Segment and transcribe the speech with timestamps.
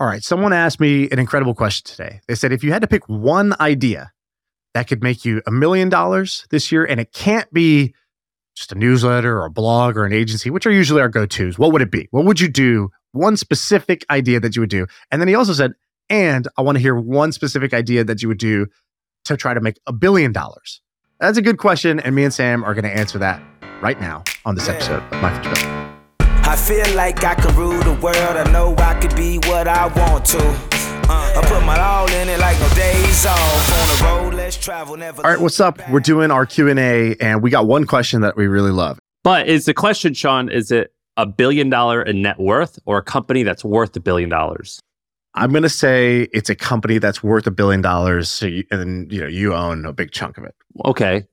[0.00, 0.22] All right.
[0.22, 2.20] Someone asked me an incredible question today.
[2.28, 4.12] They said, if you had to pick one idea
[4.74, 7.94] that could make you a million dollars this year, and it can't be
[8.54, 11.58] just a newsletter or a blog or an agency, which are usually our go tos,
[11.58, 12.08] what would it be?
[12.10, 12.90] What would you do?
[13.12, 14.86] One specific idea that you would do.
[15.10, 15.72] And then he also said,
[16.10, 18.66] and I want to hear one specific idea that you would do
[19.24, 20.80] to try to make a billion dollars.
[21.20, 21.98] That's a good question.
[22.00, 23.42] And me and Sam are going to answer that
[23.82, 25.77] right now on this episode of My Future Bill.
[26.48, 28.16] I feel like I can rule the world.
[28.16, 30.38] I know I could be what I want to.
[30.38, 33.70] Uh, I put my all in it like no days off.
[33.70, 34.96] On the road, let's travel.
[34.96, 35.78] Never All right, what's up?
[35.90, 38.98] We're doing our Q&A and we got one question that we really love.
[39.24, 43.02] But is the question, Shaan, is it a billion dollar in net worth or a
[43.02, 44.80] company that's worth a billion dollars?
[45.34, 49.12] I'm going to say it's a company that's worth a billion dollars so you, and
[49.12, 50.54] you know you own a big chunk of it.
[50.86, 51.26] Okay.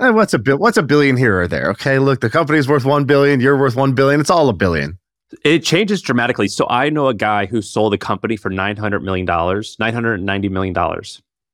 [0.00, 0.56] Eh, what's a bill?
[0.58, 1.70] What's a billion here or there?
[1.70, 3.40] Okay, look, the company's worth one billion.
[3.40, 4.20] You're worth one billion.
[4.20, 4.98] It's all a billion.
[5.44, 6.48] It changes dramatically.
[6.48, 11.02] So I know a guy who sold a company for $900 million, $990 million.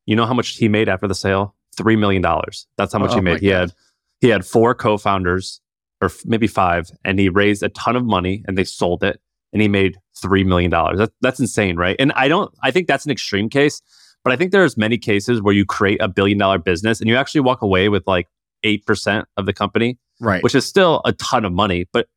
[0.07, 1.55] You know how much he made after the sale?
[1.77, 2.23] $3 million.
[2.23, 3.41] That's how much Oh he made.
[3.41, 3.59] He God.
[3.61, 3.73] had
[4.21, 5.61] he had four co-founders
[6.01, 9.21] or f- maybe five and he raised a ton of money and they sold it
[9.53, 10.71] and he made $3 million.
[10.71, 11.97] That, that's insane, right?
[11.99, 13.83] And I don't I think that's an extreme case,
[14.25, 17.17] but I think there's many cases where you create a billion dollar business and you
[17.17, 18.27] actually walk away with like
[18.65, 20.43] 8% of the company, Right.
[20.43, 22.09] which is still a ton of money, but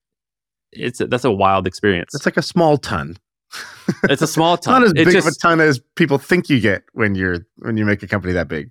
[0.71, 2.13] it's a, that's a wild experience.
[2.13, 3.17] It's like a small ton.
[4.03, 4.83] It's a small It's not ton.
[4.83, 7.85] as It big of a ton as people think you get when you're when you
[7.85, 8.69] make a company that big.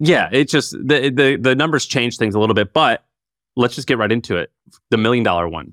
[0.00, 3.04] yeah, it just the, the the numbers change things a little bit, but
[3.56, 4.52] let's just get right into it.
[4.90, 5.72] The million dollar one.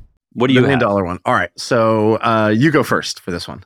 [0.33, 0.87] What do you million have?
[0.87, 1.19] dollar one.
[1.25, 1.51] All right.
[1.57, 3.63] So uh, you go first for this one.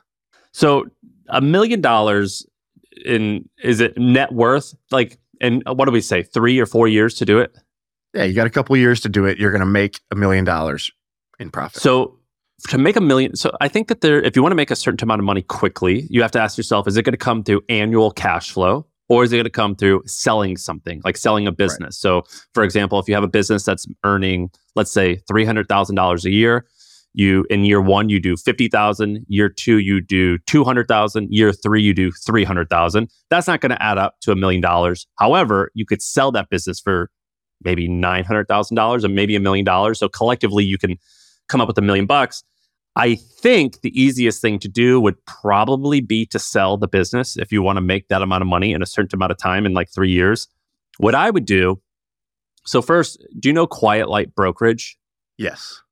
[0.52, 0.86] So
[1.28, 2.46] a million dollars
[3.04, 4.74] in is it net worth?
[4.90, 6.22] Like, and what do we say?
[6.22, 7.56] Three or four years to do it?
[8.14, 9.38] Yeah, you got a couple years to do it.
[9.38, 10.90] You're going to make a million dollars
[11.38, 11.82] in profit.
[11.82, 12.18] So
[12.68, 14.76] to make a million, so I think that there, if you want to make a
[14.76, 17.44] certain amount of money quickly, you have to ask yourself: Is it going to come
[17.44, 21.46] through annual cash flow, or is it going to come through selling something, like selling
[21.46, 21.96] a business?
[21.96, 22.22] So,
[22.54, 26.24] for example, if you have a business that's earning, let's say, three hundred thousand dollars
[26.24, 26.66] a year,
[27.14, 31.28] you in year one you do fifty thousand, year two you do two hundred thousand,
[31.30, 33.08] year three you do three hundred thousand.
[33.30, 35.06] That's not going to add up to a million dollars.
[35.18, 37.10] However, you could sell that business for
[37.64, 39.98] maybe nine hundred thousand dollars and maybe a million dollars.
[39.98, 40.96] So collectively, you can
[41.48, 42.42] come up with a million bucks.
[42.96, 47.52] I think the easiest thing to do would probably be to sell the business if
[47.52, 49.74] you want to make that amount of money in a certain amount of time in
[49.74, 50.48] like three years.
[50.98, 51.80] What I would do,
[52.64, 54.98] so first, do you know Quiet Light Brokerage?
[55.38, 55.82] yes.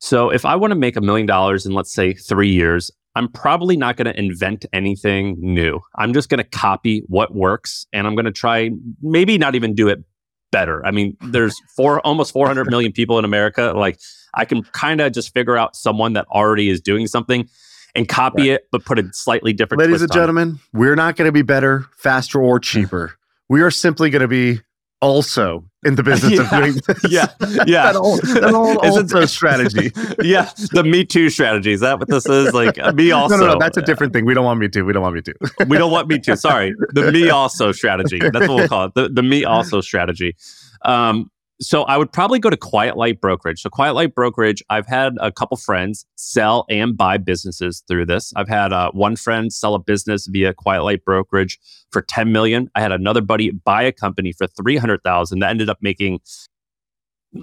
[0.00, 3.28] So if I want to make a million dollars in, let's say, three years, I'm
[3.28, 5.80] probably not going to invent anything new.
[5.96, 8.70] I'm just going to copy what works and I'm going to try,
[9.02, 10.04] maybe not even do it
[10.50, 10.84] better.
[10.84, 11.32] I mean, mm-hmm.
[11.32, 13.72] there's four, almost 400 million people in America.
[13.76, 14.00] Like,
[14.34, 17.48] I can kind of just figure out someone that already is doing something
[17.94, 18.50] and copy Right.
[18.56, 21.42] it, but put a slightly different Ladies twist and gentlemen, we're not going to be
[21.42, 23.14] better, faster, or cheaper.
[23.48, 24.60] We are simply going to be
[25.00, 27.10] also in the business of doing this.
[27.10, 27.26] Yeah,
[27.66, 27.92] yeah.
[27.92, 29.92] that old, that old also strategy.
[30.22, 31.72] yeah, the Me Too strategy.
[31.72, 32.52] Is that what this is?
[32.52, 33.36] Like, uh, me also.
[33.36, 33.58] no, no, no.
[33.58, 34.24] That's a different thing.
[34.24, 34.82] We don't want me to.
[34.82, 35.34] We don't want me to.
[35.66, 36.36] we don't want me to.
[36.36, 38.18] Sorry, the me also strategy.
[38.18, 38.94] That's what we'll call it.
[38.94, 40.36] The, the me also strategy.
[40.82, 41.30] Um,
[41.60, 43.62] so I would probably go to Quiet Light Brokerage.
[43.62, 48.32] So Quiet Light Brokerage, I've had a couple friends sell and buy businesses through this.
[48.36, 51.58] I've had uh, one friend sell a business via Quiet Light Brokerage
[51.90, 52.70] for 10 million.
[52.74, 56.20] I had another buddy buy a company for 300,000 that ended up making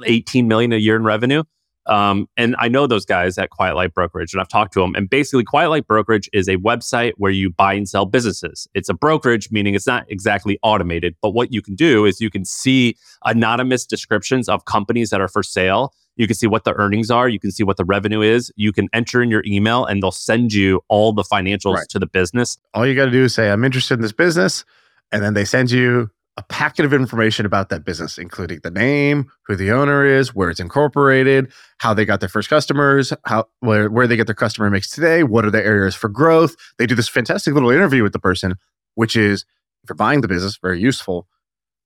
[0.06, 1.44] 18 million a year in revenue.
[1.88, 4.96] Um, and I know those guys at Quiet Light Brokerage, and I've talked to them.
[4.96, 8.68] And basically, Quiet Light Brokerage is a website where you buy and sell businesses.
[8.74, 11.16] It's a brokerage, meaning it's not exactly automated.
[11.22, 15.28] But what you can do is you can see anonymous descriptions of companies that are
[15.28, 15.94] for sale.
[16.18, 17.28] You can see what the earnings are.
[17.28, 18.52] You can see what the revenue is.
[18.56, 21.90] You can enter in your email, and they'll send you all the financials Right.
[21.90, 22.58] to the business.
[22.74, 24.64] All you got to do is say, I'm interested in this business.
[25.12, 29.32] And then they send you a packet of information about that business, including the name,
[29.48, 33.90] who the owner is, where it's incorporated, how they got their first customers, how where,
[33.90, 36.56] where they get their customer mix today, what are the areas for growth.
[36.78, 38.56] They do this fantastic little interview with the person,
[38.96, 39.46] which is
[39.84, 41.28] if you're buying the business, very useful.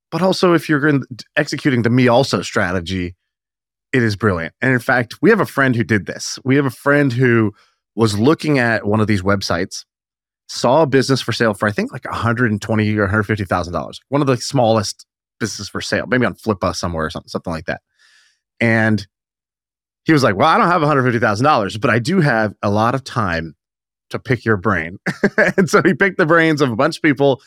[0.09, 1.03] But also if you're in,
[1.35, 3.15] executing the me also strategy,
[3.93, 4.55] it is brilliant.
[4.61, 6.39] And in fact, we have a friend who did this.
[6.43, 7.53] We have a friend who
[7.95, 9.85] was looking at one of these websites
[10.49, 14.01] saw a business for sale for I think like 120 or 150 thousand dollars.
[14.09, 15.05] One of the smallest
[15.39, 17.81] businesses for sale, maybe on Flippa somewhere or something, something like that.
[18.59, 19.07] And
[20.03, 22.69] he was like, "Well, I don't have 150 thousand dollars, but I do have a
[22.69, 23.55] lot of time
[24.09, 24.97] to pick your brain."
[25.57, 27.41] and so he picked the brains of a bunch of people,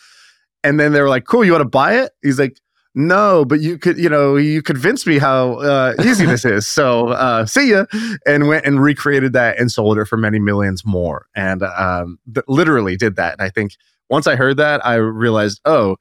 [0.63, 2.57] and then they were like, "Cool, you want to buy it?" He's like,
[2.95, 6.67] no, but you could, you know, you convinced me how uh, easy this is.
[6.67, 7.87] So uh, see ya,
[8.27, 12.45] and went and recreated that and sold it for many millions more, and um, th-
[12.49, 13.33] literally did that.
[13.33, 13.73] And I think
[14.11, 15.97] once I heard that, I realized, oh,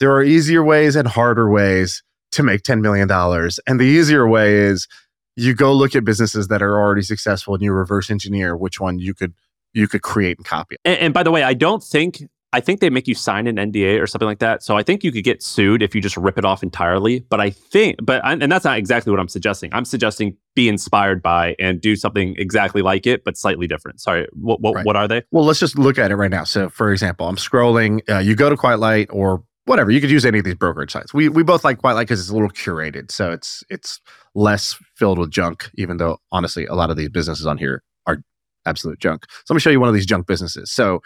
[0.00, 2.02] there are easier ways and harder ways
[2.32, 4.88] to make ten million dollars, and the easier way is
[5.36, 8.98] you go look at businesses that are already successful and you reverse engineer which one
[8.98, 9.34] you could
[9.74, 10.76] you could create and copy.
[10.86, 12.22] And, and by the way, I don't think
[12.56, 14.62] I think they make you sign an NDA or something like that.
[14.62, 17.20] So I think you could get sued if you just rip it off entirely.
[17.20, 19.68] But I think, but and that's not exactly what I'm suggesting.
[19.74, 24.00] I'm suggesting be inspired by and do something exactly like it, but slightly different.
[24.00, 24.86] Sorry, what what, right.
[24.86, 25.22] what are they?
[25.32, 26.44] Well, let's just look at it right now.
[26.44, 28.00] So, for example, I'm scrolling.
[28.08, 29.90] Uh, you go to Quiet Light or whatever.
[29.90, 31.12] You could use any of these brokerage sites.
[31.12, 34.00] We we both like Quiet Light because it's a little curated, so it's it's
[34.34, 35.70] less filled with junk.
[35.74, 38.22] Even though honestly, a lot of these businesses on here are
[38.64, 39.26] absolute junk.
[39.28, 40.70] So let me show you one of these junk businesses.
[40.70, 41.02] So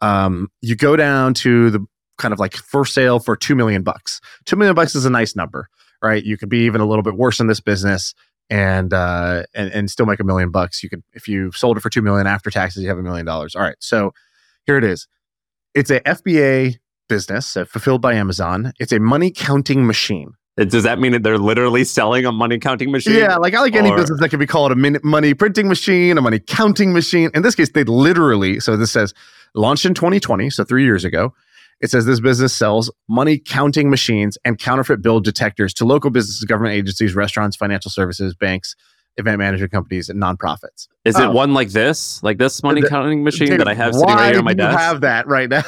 [0.00, 1.86] um, you go down to the
[2.18, 4.20] kind of like for sale for two million bucks.
[4.44, 5.68] Two million bucks is a nice number,
[6.02, 6.22] right?
[6.22, 8.14] You could be even a little bit worse in this business
[8.50, 10.82] and uh, and and still make a million bucks.
[10.82, 13.24] You could if you sold it for two million after taxes, you have a million
[13.24, 13.54] dollars.
[13.54, 14.12] All right, so
[14.66, 15.06] here it is.
[15.74, 18.72] It's a FBA business uh, fulfilled by Amazon.
[18.78, 20.34] It's a money counting machine.
[20.56, 23.14] Does that mean that they're literally selling a money counting machine?
[23.14, 26.20] Yeah, like I like any business that can be called a money printing machine, a
[26.20, 27.30] money counting machine.
[27.34, 28.60] In this case, they literally.
[28.60, 29.14] So this says
[29.54, 31.32] launched in 2020, so three years ago.
[31.80, 36.44] It says this business sells money counting machines and counterfeit bill detectors to local businesses,
[36.44, 38.76] government agencies, restaurants, financial services, banks,
[39.16, 40.88] event management companies, and nonprofits.
[41.04, 41.30] Is it oh.
[41.30, 44.38] one like this, like this money counting machine David, that I have sitting right here
[44.38, 44.78] on my desk?
[44.78, 45.62] I have that right now.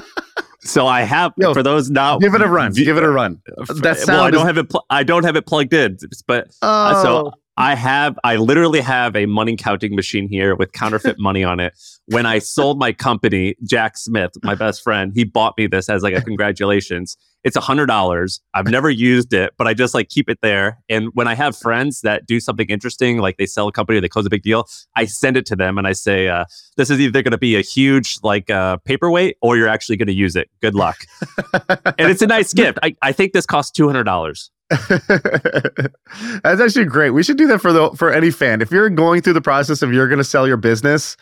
[0.60, 2.18] so I have Yo, for those now.
[2.18, 2.72] Give it a run.
[2.72, 3.42] Give it a run.
[3.46, 4.70] Uh, that sound well, I don't is, have it.
[4.70, 7.02] Pl- I don't have it plugged in, but uh, oh.
[7.02, 11.60] so I have, I literally have a money counting machine here with counterfeit money on
[11.60, 11.74] it.
[12.06, 16.02] When I sold my company, Jack Smith, my best friend, he bought me this as
[16.02, 17.16] like a congratulations.
[17.44, 18.40] It's a hundred dollars.
[18.54, 20.78] I've never used it, but I just like keep it there.
[20.88, 24.08] And when I have friends that do something interesting, like they sell a company, they
[24.08, 26.44] close a big deal, I send it to them and I say, uh,
[26.76, 30.08] "This is either going to be a huge like uh, paperweight, or you're actually going
[30.08, 30.50] to use it.
[30.60, 30.98] Good luck."
[31.52, 32.78] and it's a nice gift.
[32.82, 34.50] I, I think this costs two hundred dollars.
[34.88, 37.10] That's actually great.
[37.10, 38.60] We should do that for the for any fan.
[38.62, 41.16] If you're going through the process of you're going to sell your business,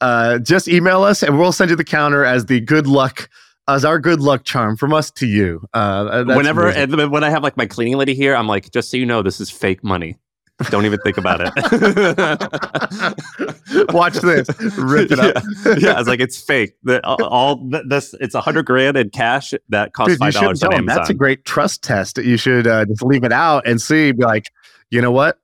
[0.00, 3.28] uh, just email us and we'll send you the counter as the good luck
[3.68, 5.60] as our good luck charm from us to you.
[5.74, 8.96] Uh, Whenever and when I have like my cleaning lady here, I'm like, just so
[8.96, 10.16] you know, this is fake money.
[10.70, 11.52] Don't even think about it.
[13.92, 14.48] Watch this.
[14.78, 15.42] Rip it up.
[15.66, 16.76] Yeah, yeah it's like it's fake.
[16.82, 20.96] The, all this it's a hundred grand in cash that costs five dollars on Amazon.
[20.96, 22.16] That's a great trust test.
[22.16, 24.12] You should uh, just leave it out and see.
[24.12, 24.50] Be like,
[24.90, 25.38] you know what?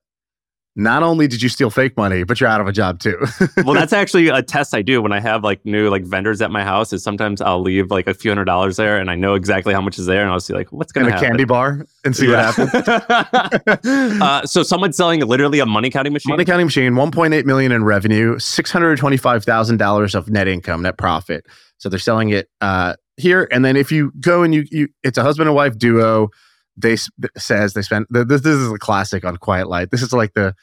[0.75, 3.19] Not only did you steal fake money, but you're out of a job too.
[3.59, 6.51] well, that's actually a test I do when I have like new like vendors at
[6.51, 6.93] my house.
[6.93, 9.83] Is sometimes I'll leave like a few hundred dollars there, and I know exactly how
[9.83, 11.27] much is there, and I'll see like what's going to happen.
[11.27, 12.53] a candy bar and see yeah.
[12.57, 13.87] what happens.
[14.23, 16.31] uh, so someone's selling literally a money counting machine.
[16.31, 21.45] Money counting machine, 1.8 million in revenue, 625 thousand dollars of net income, net profit.
[21.77, 25.19] So they're selling it uh, here, and then if you go and you you, it's
[25.19, 26.31] a husband and wife duo
[26.77, 26.97] they
[27.37, 29.91] says they spent this, this is a classic on Quiet Light.
[29.91, 30.55] This is like the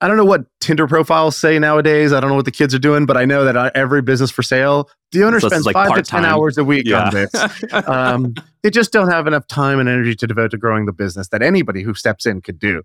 [0.00, 2.12] I don't know what Tinder profiles say nowadays.
[2.12, 4.30] I don't know what the kids are doing, but I know that uh, every business
[4.30, 6.04] for sale, the owner so spends like five part-time.
[6.04, 7.04] to ten hours a week yeah.
[7.04, 7.30] on this.
[7.88, 11.28] um, they just don't have enough time and energy to devote to growing the business
[11.28, 12.82] that anybody who steps in could do.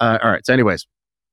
[0.00, 0.46] Uh, all right.
[0.46, 0.86] So, anyways,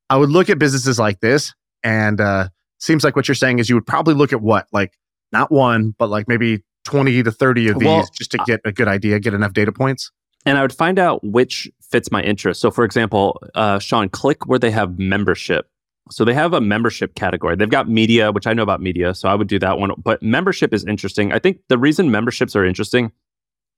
[0.09, 2.49] I would look at businesses like this, and uh,
[2.79, 4.97] seems like what you're saying is you would probably look at what like
[5.31, 8.71] not one, but like maybe twenty to thirty of these well, just to get a
[8.71, 10.11] good idea, get enough data points
[10.45, 12.61] and I would find out which fits my interest.
[12.61, 15.67] So, for example, uh, Shaan, click where they have membership.
[16.09, 17.55] So they have a membership category.
[17.55, 19.91] They've got media, which I know about media, so I would do that one.
[19.97, 21.31] But membership is interesting.
[21.31, 23.11] I think the reason memberships are interesting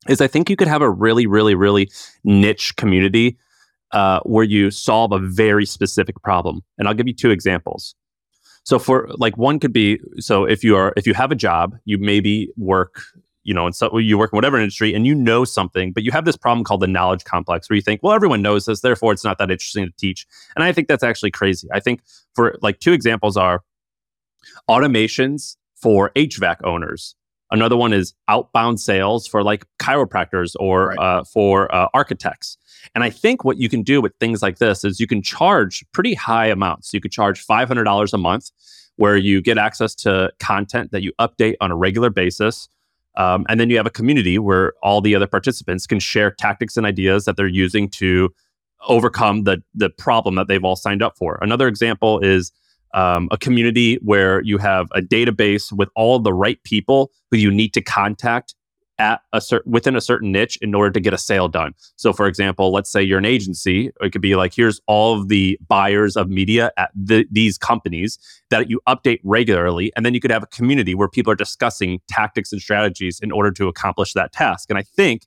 [0.07, 1.91] is I think you could have a really, really, really
[2.23, 3.37] niche community
[3.91, 6.61] uh, where you solve a very specific problem.
[6.77, 7.93] And I'll give you two examples.
[8.63, 11.77] So for like one could be so if you are if you have a job,
[11.85, 13.01] you maybe work
[13.43, 16.11] you know, and so you work in whatever industry and you know something, but you
[16.11, 19.11] have this problem called the knowledge complex where you think, well, everyone knows this, therefore
[19.11, 20.25] it's not that interesting to teach.
[20.55, 21.67] And I think that's actually crazy.
[21.73, 22.01] I think
[22.35, 23.63] for like two examples are
[24.69, 27.15] automations for HVAC owners.
[27.51, 30.97] Another one is outbound sales for like chiropractors or right.
[30.99, 32.57] uh, for uh, architects.
[32.95, 35.85] And I think what you can do with things like this is you can charge
[35.91, 36.93] pretty high amounts.
[36.93, 38.49] You could charge $500 a month
[38.95, 42.67] where you get access to content that you update on a regular basis.
[43.15, 46.77] Um, and then you have a community where all the other participants can share tactics
[46.77, 48.33] and ideas that they're using to
[48.87, 51.37] overcome the the problem that they've all signed up for.
[51.41, 52.51] Another example is
[52.93, 57.51] um, a community where you have a database with all the right people who you
[57.51, 58.55] need to contact
[59.03, 61.73] at a certain within a certain niche in order to get a sale done.
[61.97, 65.27] So for example, let's say you're an agency, it could be like here's all of
[65.27, 68.17] the buyers of media at the, these companies
[68.49, 71.99] that you update regularly and then you could have a community where people are discussing
[72.07, 74.69] tactics and strategies in order to accomplish that task.
[74.69, 75.23] And I think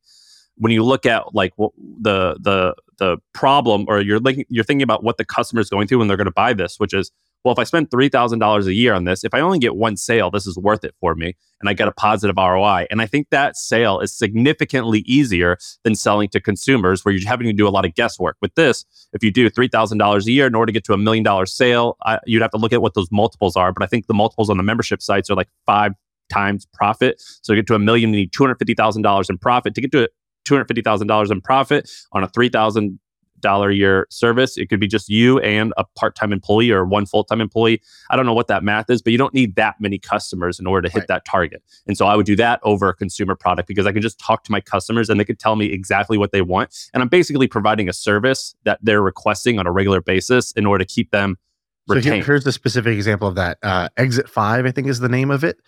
[0.56, 5.04] when you look at like the the the problem or you're like you're thinking about
[5.04, 7.10] what the customer is going through when they're going to buy this, which is
[7.46, 10.32] well, if I spend $3,000 a year on this, if I only get one sale,
[10.32, 11.36] this is worth it for me.
[11.60, 12.88] And I get a positive ROI.
[12.90, 17.46] And I think that sale is significantly easier than selling to consumers where you're having
[17.46, 18.36] to do a lot of guesswork.
[18.42, 21.22] With this, if you do $3,000 a year in order to get to a million
[21.22, 23.72] dollar sale, I, you'd have to look at what those multiples are.
[23.72, 25.92] But I think the multiples on the membership sites are like five
[26.32, 27.22] times profit.
[27.42, 29.76] So to get to a million, you need $250,000 in profit.
[29.76, 30.10] To get to
[30.48, 32.98] $250,000 in profit on a 3000
[33.46, 34.58] dollar a year service.
[34.58, 37.80] It could be just you and a part time employee or one full time employee.
[38.10, 40.66] I don't know what that math is, but you don't need that many customers in
[40.66, 41.08] order to hit right.
[41.08, 41.62] that target.
[41.86, 44.42] And so I would do that over a consumer product because I can just talk
[44.44, 46.74] to my customers and they could tell me exactly what they want.
[46.92, 50.84] And I'm basically providing a service that they're requesting on a regular basis in order
[50.84, 51.38] to keep them
[51.86, 52.04] retained.
[52.04, 53.58] So here, here's the specific example of that.
[53.62, 55.58] Uh, Exit Five, I think, is the name of it.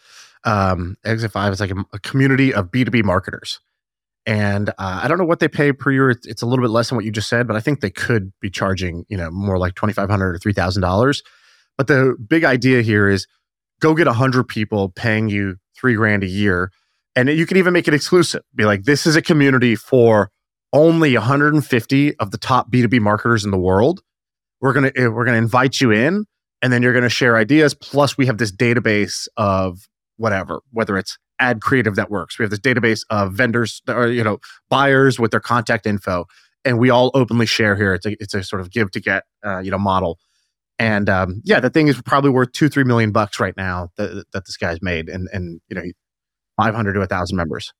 [0.42, 3.61] Um, Exit Five is like a, a community of B2B marketers
[4.28, 6.11] and uh, I don't know what they pay per year.
[6.11, 8.30] It's, a little bit less than what you just said, but I think they could
[8.42, 11.23] be charging, you know, more like twenty five hundred or three thousand dollars.
[11.78, 13.26] But the big idea here is
[13.80, 16.70] go get hundred people paying you three grand a year,
[17.16, 18.42] and you can even make it exclusive.
[18.54, 20.30] Be like, this is a community for
[20.75, 24.02] only 150 of the top B2B marketers in the world.
[24.61, 26.26] We're gonna eh, we're gonna invite you in,
[26.61, 27.73] and then you're gonna share ideas.
[27.73, 32.38] Plus, we have this database of whatever, whether it's ad creative that works.
[32.38, 36.26] We have this database of vendors or you know, buyers with their contact info,
[36.64, 37.95] and we all openly share here.
[37.95, 40.18] It's a, it's a sort of give to get, uh, you know, model.
[40.78, 44.25] And um, yeah, the thing is probably worth two, three million bucks right now that,
[44.33, 45.83] that this guy's made, and and you know,
[46.57, 47.73] five hundred to a thousand members.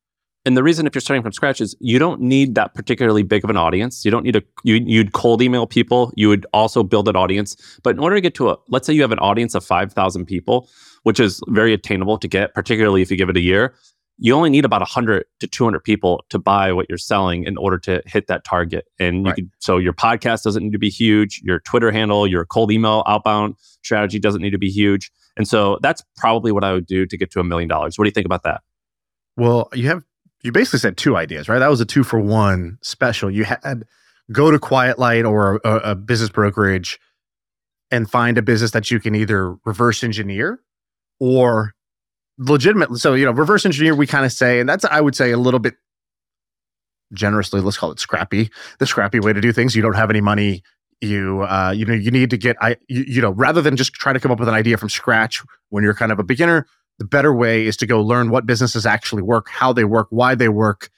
[0.45, 3.45] And the reason if you're starting from scratch is you don't need that particularly big
[3.45, 4.05] of an audience.
[4.05, 6.13] You don't need a you you'd cold email people.
[6.17, 7.57] You would also build an audience.
[7.83, 10.27] But in order to get to a let's say you have an audience of 5,000
[10.27, 10.69] people,
[11.03, 13.75] which is very attainable to get, particularly if you give it a year.
[14.21, 17.79] You only need about 100 to 200 people to buy what you're selling in order
[17.79, 18.87] to hit that target.
[18.99, 19.35] And you right.
[19.37, 21.41] could, so your podcast doesn't need to be huge.
[21.45, 25.13] Your Twitter handle, your cold email outbound strategy doesn't need to be huge.
[25.37, 27.97] And so that's probably what I would do to get to a million dollars.
[27.97, 28.63] What do you think about that?
[29.37, 30.03] Well, you have
[30.43, 31.61] you basically said two ideas, right?
[31.61, 33.31] That was a two for one special.
[33.31, 33.85] You had
[34.33, 36.99] go to Quiet Light or a, a business brokerage
[37.91, 40.61] and find a business that you can either reverse engineer
[41.21, 41.75] or
[42.39, 42.99] legitimately.
[42.99, 45.39] So, you know, reverse engineer, we kind of say, and that's, I would say, a
[45.39, 45.75] little bit
[47.13, 49.75] generously, let's call it scrappy, the scrappy way to do things.
[49.75, 50.63] You don't have any money.
[51.01, 53.93] You, uh, you know, you need to get, I, you, you know, rather than just
[53.93, 56.67] try to come up with an idea from scratch when you're kind of a beginner,
[56.99, 60.35] the better way is to go learn what businesses actually work, how they work, why
[60.35, 60.91] they work.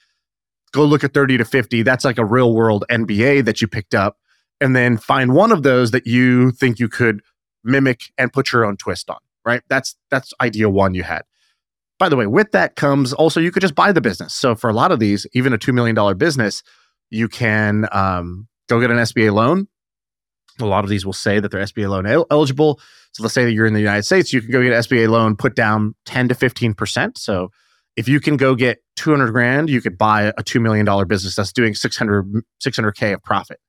[0.71, 1.83] Go look at 30 to 50.
[1.83, 4.17] That's like a real world MBA that you picked up.
[4.59, 7.21] And then find one of those that you think you could
[7.63, 9.61] mimic and put your own twist on, right?
[9.69, 11.23] That's that's idea one you had.
[11.99, 14.33] By the way, with that comes also you could just buy the business.
[14.33, 16.63] So for a lot of these, even a $2 million business,
[17.11, 19.67] you can um, go get an SBA loan.
[20.59, 22.79] A lot of these will say that they're SBA loan el- eligible
[23.13, 25.09] so let's say that you're in the United States, you can go get an SBA
[25.09, 27.17] loan, put down 10 to 15%.
[27.17, 27.49] So
[27.97, 31.51] if you can go get 200 grand, you could buy a $2 million business that's
[31.51, 33.59] doing 600, 600K of profit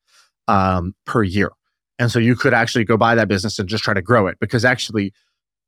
[0.47, 1.50] um, per year.
[1.99, 4.38] And so you could actually go buy that business and just try to grow it
[4.41, 5.12] because actually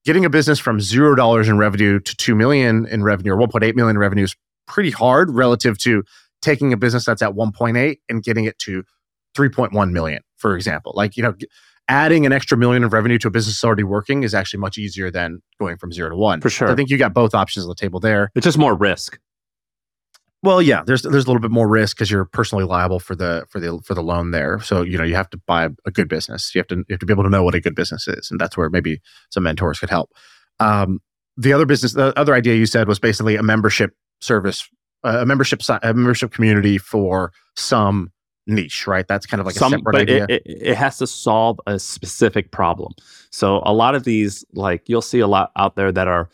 [0.04, 3.96] getting a business from $0 in revenue to 2 million in revenue or 1.8 million
[3.96, 6.04] in revenue is pretty hard relative to
[6.42, 8.84] taking a business that's at 1.8 and getting it to
[9.37, 10.92] 3.1 million, for example.
[10.94, 11.34] Like, you know,
[11.88, 14.78] adding an extra million of revenue to a business that's already working is actually much
[14.78, 16.40] easier than going from zero to one.
[16.40, 16.68] For sure.
[16.68, 18.30] So I think you got both options on the table there.
[18.34, 19.18] It's just more risk.
[20.44, 23.46] Well, yeah, there's there's a little bit more risk because you're personally liable for the
[23.48, 24.60] for the for the loan there.
[24.60, 26.54] So you know you have to buy a good business.
[26.54, 28.30] You have to you have to be able to know what a good business is,
[28.30, 30.12] and that's where maybe some mentors could help.
[30.60, 31.00] Um,
[31.38, 34.68] the other business, the other idea you said was basically a membership service,
[35.02, 38.12] uh, a membership a membership community for some
[38.46, 39.08] niche, right?
[39.08, 40.26] That's kind of like Some, a separate but idea.
[40.28, 42.92] It, it, it, has to solve a specific problem.
[43.30, 46.28] So a lot of these, like you'll see a lot out there that are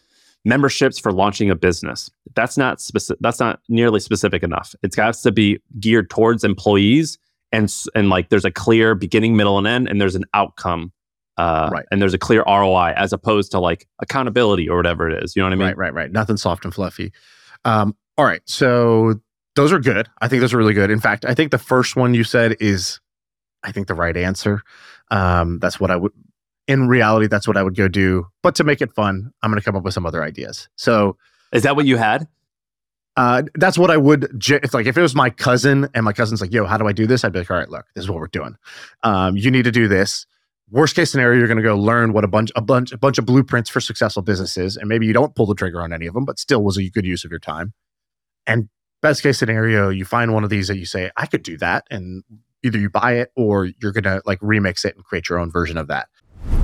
[0.44, 2.10] memberships for launching a business.
[2.34, 3.20] That's not specific.
[3.20, 4.74] That's not nearly specific enough.
[4.82, 7.18] It's got to be geared towards employees,
[7.52, 10.92] and and like there's a clear beginning, middle, and end, and there's an outcome
[11.36, 11.86] uh, Right.
[11.90, 15.34] and there's a clear ROI as opposed to like accountability or whatever it is.
[15.34, 15.66] You know what I mean?
[15.68, 16.12] Right, right, right.
[16.12, 17.12] Nothing soft and fluffy.
[17.64, 18.42] Um, all right.
[18.44, 19.14] So
[19.56, 20.06] those are good.
[20.20, 20.90] I think those are really good.
[20.90, 23.00] In fact, I think the first one you said is,
[23.62, 24.60] I think, the right answer.
[25.10, 26.12] Um, that's what I would,
[26.70, 28.28] in reality, that's what I would go do.
[28.44, 30.68] But to make it fun, I'm going to come up with some other ideas.
[30.76, 31.16] So
[31.52, 32.28] Is that what you had?
[33.16, 34.28] uh, that's what I would.
[34.48, 36.92] It's like if it was my cousin and my cousin's like, "Yo, how do I
[36.92, 38.54] do this?" I'd be like, "All right, look, this is what we're doing.
[39.02, 40.26] Um, you need to do this."
[40.70, 43.18] Worst case scenario, you're going to go learn what a bunch, a bunch, a bunch
[43.18, 46.14] of blueprints for successful businesses, and maybe you don't pull the trigger on any of
[46.14, 47.74] them, but still was a good use of your time.
[48.46, 48.68] And
[49.02, 51.88] best case scenario, you find one of these that you say, "I could do that,"
[51.90, 52.22] and
[52.62, 55.50] either you buy it or you're going to like remix it and create your own
[55.50, 56.08] version of that.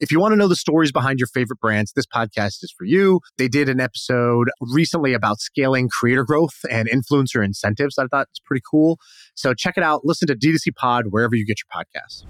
[0.00, 2.86] If you want to know the stories behind your favorite brands, this podcast is for
[2.86, 3.20] you.
[3.36, 7.98] They did an episode recently about scaling creator growth and influencer incentives.
[7.98, 8.98] I thought it's pretty cool.
[9.34, 10.00] So check it out.
[10.04, 12.24] Listen to D2C Pod wherever you get your podcasts.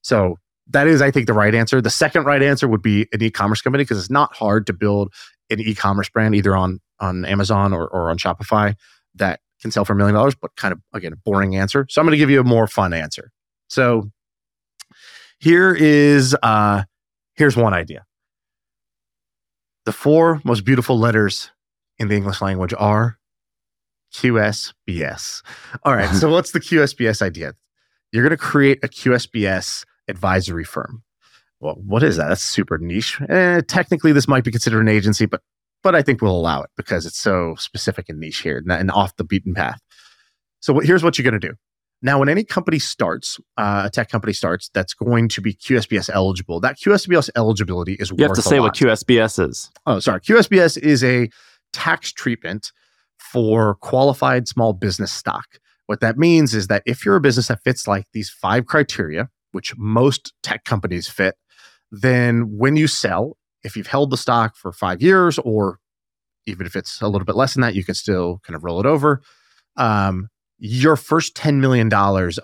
[0.00, 0.36] So
[0.68, 1.82] that is, I think, the right answer.
[1.82, 5.12] The second right answer would be an e-commerce company because it's not hard to build
[5.50, 8.74] an e-commerce brand either on on Amazon or, or on Shopify
[9.16, 11.86] that can sell for a million dollars, but kind of again a boring answer.
[11.90, 13.30] So I'm going to give you a more fun answer.
[13.68, 14.10] So
[15.42, 16.84] here is uh
[17.34, 18.04] here's one idea.
[19.84, 21.50] The four most beautiful letters
[21.98, 23.18] in the English language are
[24.14, 25.42] QSBS.
[25.84, 27.54] All right, so what's the QSBS idea?
[28.12, 31.02] You're going to create a QSBS advisory firm.
[31.60, 32.28] Well, what is that?
[32.28, 33.20] That's super niche.
[33.28, 35.40] Eh, technically, this might be considered an agency, but
[35.82, 38.90] but I think we'll allow it because it's so specific and niche here and- and
[38.92, 39.80] off the beaten path.
[40.60, 41.54] So what, here's what you're going to do.
[42.02, 46.10] Now, when any company starts, uh, a tech company starts, that's going to be QSBS
[46.12, 46.58] eligible.
[46.60, 48.18] That QSBS eligibility is what.
[48.18, 49.70] You have to say what QSBS is.
[49.86, 51.28] oh sorry qsbs is a
[51.72, 52.72] tax treatment
[53.18, 55.46] for qualified small business stock
[55.86, 59.28] what that means is that if you're a business that fits like these five criteria
[59.52, 61.36] which most tech companies fit
[61.90, 65.78] then when you sell if you've held the stock for five years or
[66.46, 68.80] even if it's a little bit less than that you can still kind of roll
[68.80, 69.22] it over
[69.76, 70.28] um,
[70.64, 71.92] your first $10 million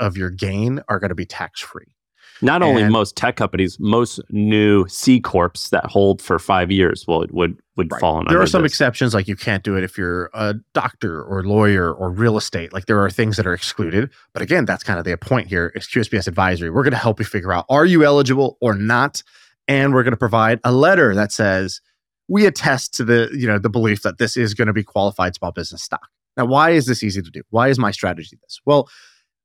[0.00, 1.94] of your gain are going to be tax free
[2.42, 7.04] Not only And- most tech companies, most new C corps that hold for five years
[7.07, 8.00] will would would Right.
[8.00, 8.31] fall under.
[8.31, 8.72] There are some this.
[8.72, 12.72] exceptions, like you can't do it if you're a doctor or lawyer or real estate.
[12.72, 14.11] Like there are things that are excluded.
[14.33, 16.70] But again, that's kind of the point here is QSBS advisory.
[16.70, 19.22] We're going to help you figure out are you eligible or not,
[19.68, 21.81] and we're going to provide a letter that says
[22.26, 25.37] we attest to the you know the belief that this is going to be qualified
[25.37, 26.09] small business stock.
[26.38, 27.42] Now, why is this easy to do?
[27.51, 28.61] Why is my strategy this?
[28.64, 28.88] Well,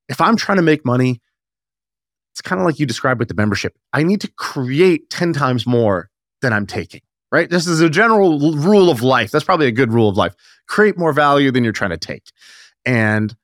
[0.08, 1.20] if I'm trying to make money,
[2.32, 3.78] it's kind of like you described with the membership.
[3.92, 6.10] I need to create 10 times more
[6.42, 7.02] than I'm taking
[7.34, 7.50] right?
[7.50, 9.32] This is a general rule of life.
[9.32, 10.36] That's probably a good rule of life.
[10.68, 12.32] Create more value than you're trying to take.
[12.86, 13.36] And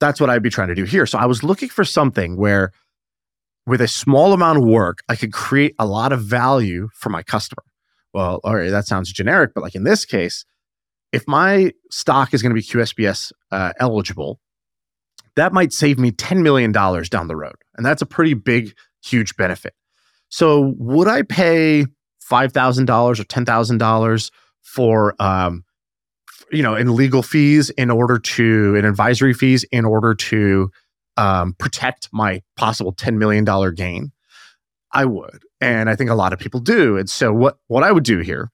[0.00, 1.06] that's what I'd be trying to do here.
[1.06, 2.72] So I was looking for something where,
[3.66, 7.22] with a small amount of work, I could create a lot of value for my
[7.22, 7.64] customer.
[8.12, 10.44] Well, all right, that sounds generic, but like in this case,
[11.12, 14.40] if my stock is going to be QSBS uh, eligible,
[15.36, 17.56] that might save me $10 million down the road.
[17.76, 19.74] And that's a pretty big, huge benefit.
[20.28, 21.84] So would I pay
[22.20, 24.30] five thousand dollars or ten thousand dollars
[24.62, 25.64] for um,
[26.50, 30.70] you know in legal fees in order to in advisory fees in order to
[31.18, 34.12] um, protect my possible ten million dollar gain?
[34.90, 36.96] I would, and I think a lot of people do.
[36.96, 38.50] And so what what I would do here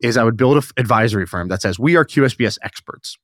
[0.00, 3.16] is I would build an advisory firm that says we are QSBS experts.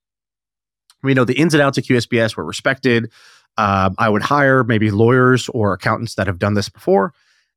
[1.02, 2.36] We know the ins and outs of QSBS.
[2.36, 3.12] We're respected.
[3.56, 7.12] Um, I would hire maybe lawyers or accountants that have done this before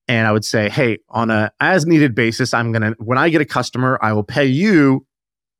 [0.07, 3.41] and I would say, hey, on a as needed basis, I'm gonna when I get
[3.41, 5.05] a customer, I will pay you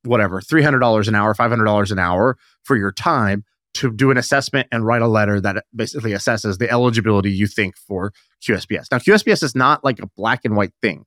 [0.04, 3.44] whatever three hundred dollars an hour, five hundred dollars an hour for your time
[3.76, 7.76] to do an assessment and write a letter that basically assesses the eligibility you think
[7.76, 8.86] for QSBS.
[8.90, 11.06] Now, QSBS is not like a black and white thing.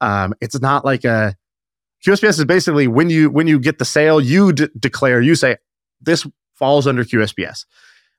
[0.00, 1.34] Um, it's not like a
[2.04, 5.56] QSBS is basically when you when you get the sale, you d- declare, you say
[6.00, 7.64] this falls under QSBS.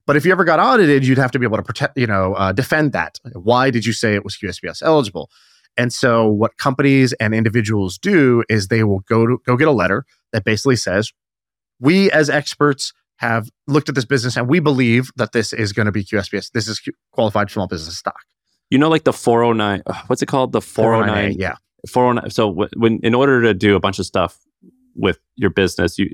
[0.07, 2.33] But if you ever got audited, you'd have to be able to protect, you know,
[2.35, 3.19] uh, defend that.
[3.33, 5.29] Why did you say it was QSBS eligible?
[5.77, 9.71] And so, what companies and individuals do is they will go to go get a
[9.71, 11.11] letter that basically says,
[11.79, 15.85] "We as experts have looked at this business and we believe that this is going
[15.85, 16.51] to be QSBS.
[16.51, 18.21] This is Q- qualified small business stock."
[18.69, 20.51] You know, like the 409, uh, what's it called?
[20.51, 21.33] The 409.
[21.33, 21.55] 409A, yeah,
[21.89, 24.37] 409 so w- when in order to do a bunch of stuff
[24.95, 26.09] with your business, you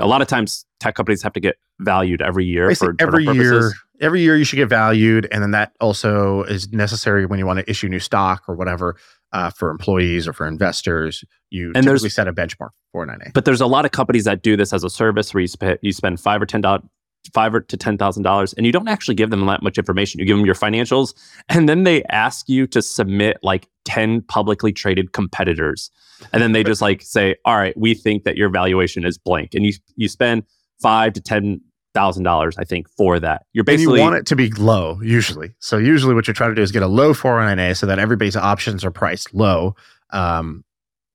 [0.00, 3.24] a lot of times tech companies have to get valued every year Basically, for every
[3.24, 7.46] year, every year you should get valued, and then that also is necessary when you
[7.46, 8.96] want to issue new stock or whatever
[9.32, 11.24] uh, for employees or for investors.
[11.50, 13.32] You And there's- typically set a benchmark for 409A.
[13.32, 15.80] But there's a lot of companies that do this as a service where you, sp-
[15.82, 16.82] you spend five or ten dollars,
[17.32, 20.20] five or to ten thousand dollars, and you don't actually give them that much information.
[20.20, 21.14] You give them your financials,
[21.48, 25.90] and then they ask you to submit like ten publicly traded competitors,
[26.32, 29.54] and then they just like say, "All right, we think that your valuation is blank,"
[29.54, 30.44] and you you spend
[30.80, 31.60] five to ten
[31.94, 33.42] thousand dollars, I think, for that.
[33.52, 35.54] You're And basically you want it to be low usually.
[35.58, 38.36] So usually what you're trying to do is get a low 409A so that everybody's
[38.36, 39.74] options are priced low.
[40.10, 40.64] Um,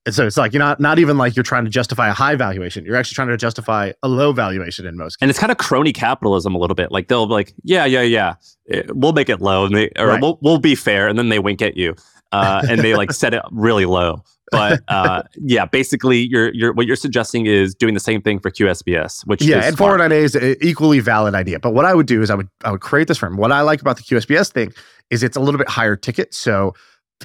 [0.06, 2.34] and so it's like you're not not even like you're trying to justify a high
[2.36, 2.84] valuation.
[2.84, 5.18] You're actually trying to justify a low valuation in most cases.
[5.22, 6.92] and it's kind of crony capitalism a little bit.
[6.92, 8.34] Like they'll be like, yeah, yeah, yeah,
[8.70, 10.20] eh, we'll make it low, and they or Right.
[10.22, 11.94] we'll we'll be fair, and then they wink at you,
[12.32, 14.22] uh, and they like set it really low.
[14.52, 18.50] But uh, yeah, basically, you're you're what you're suggesting is doing the same thing for
[18.50, 19.98] QSBS, which is yeah, and smart.
[20.00, 21.58] 409A is an equally valid idea.
[21.58, 23.36] But what I would do is I would I would create this firm.
[23.38, 24.72] What I like about the QSBS thing
[25.10, 26.34] is it's a little bit higher ticket.
[26.34, 26.74] So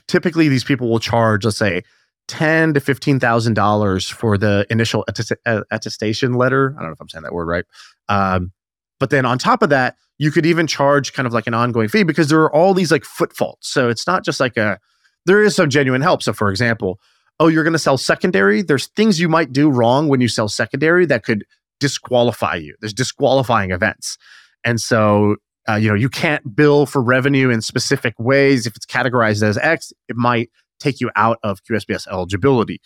[0.08, 1.84] typically these people will charge, let's say,
[2.30, 5.04] ten to fifteen thousand dollars for the initial
[5.46, 6.74] uh, attestation letter.
[6.78, 7.66] I don't know if I'm saying that word right.
[8.08, 8.54] Um,
[9.00, 11.90] but then on top of that, you could even charge kind of like an ongoing
[11.90, 13.70] fee because there are all these like foot faults.
[13.70, 14.80] So it's not just like a
[15.26, 16.24] there is some genuine help.
[16.24, 17.00] So for example,
[17.40, 18.62] oh, you're going to sell secondary.
[18.62, 21.46] There's things you might do wrong when you sell secondary that could
[21.80, 22.76] disqualify you.
[22.82, 24.18] There's disqualifying events.
[24.64, 25.38] And so,
[25.70, 28.68] uh, you know, you can't bill for revenue in specific ways.
[28.68, 32.82] If it's categorized as X, it might take you out of QSBS eligibility.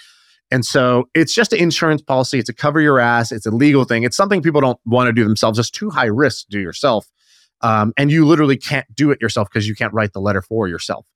[0.51, 2.37] And so it's just an insurance policy.
[2.37, 3.31] It's a cover your ass.
[3.31, 4.03] It's a legal thing.
[4.03, 5.57] It's something people don't want to do themselves.
[5.57, 7.07] It's too high risk to do yourself.
[7.61, 10.67] Um, and you literally can't do it yourself because you can't write the letter for
[10.67, 11.07] yourself.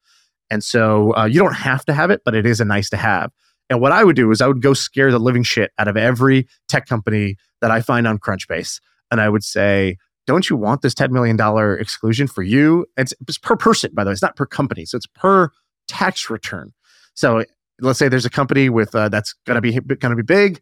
[0.49, 2.97] And so uh, you don't have to have it, but it is a nice to
[2.97, 3.31] have.
[3.69, 5.97] And what I would do is I would go scare the living shit out of
[5.97, 8.79] every tech company that I find on Crunchbase.
[9.11, 11.37] And I would say, don't you want this $10 million
[11.79, 12.85] exclusion for you?
[12.97, 14.13] It's, it's per person, by the way.
[14.13, 14.85] It's not per company.
[14.85, 15.51] So it's per
[15.87, 16.73] tax return.
[17.13, 17.43] So
[17.81, 20.61] let's say there's a company with uh, that's going to be going to be big.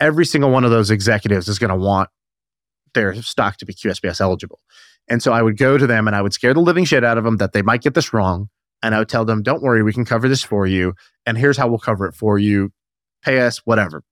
[0.00, 2.08] Every single one of those executives is going to want
[2.94, 4.60] their stock to be QSBS eligible.
[5.08, 7.18] And so I would go to them and I would scare the living shit out
[7.18, 8.48] of them that they might get this wrong.
[8.82, 10.94] And I would tell them, don't worry, we can cover this for you.
[11.26, 12.70] And here's how we'll cover it for you.
[13.22, 14.02] Pay us whatever.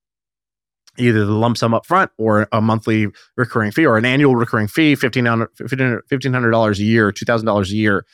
[0.99, 4.67] Either the lump sum up front or a monthly recurring fee or an annual recurring
[4.67, 8.07] fee, $1,500, $1,500 a year, $2,000 a year.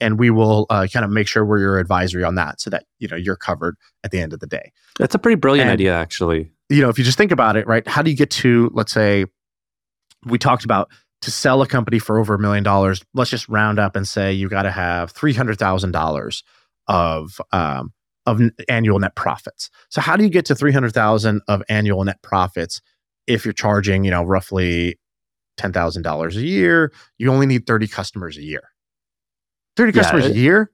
[0.00, 2.84] And we will uh, kind of make sure we're your advisory on that so that,
[2.98, 4.70] you know, you're covered at the end of the day.
[4.98, 6.52] That's a pretty brilliant And- idea, actually.
[6.70, 7.86] You know, if you just think about it, right?
[7.88, 9.24] How do you get to, let's say,
[10.26, 10.90] we talked about
[11.22, 14.32] to sell a company for over a million dollars, let's just round up and say
[14.32, 16.44] you got to have three hundred thousand dollars
[16.86, 17.92] of um,
[18.26, 19.70] of annual net profits.
[19.88, 22.80] So how do you get to three hundred thousand of annual net profits
[23.26, 24.98] if you're charging, you know, roughly
[25.56, 26.92] ten thousand dollars a year?
[27.16, 28.62] You only need thirty customers a year.
[29.78, 30.72] Thirty Yeah, customers it- a year.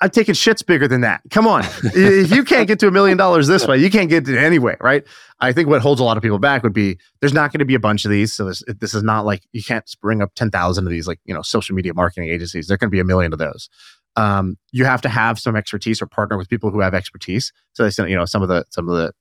[0.00, 1.22] I'm taking shits bigger than that.
[1.30, 1.62] Come on.
[1.84, 4.42] if you can't get to a million dollars this way, you can't get to it
[4.42, 5.04] anyway, right?
[5.38, 7.64] I think what holds a lot of people back would be there's not going to
[7.64, 8.32] be a bunch of these.
[8.32, 11.32] So this, this is not like you can't bring up 10,000 of these, like, you
[11.32, 12.66] know, social media marketing agencies.
[12.66, 13.68] There can be a million of those.
[14.16, 17.52] Um, you have to have some expertise or partner with people who have expertise.
[17.74, 19.12] So they, send, you know, some of the, some of the,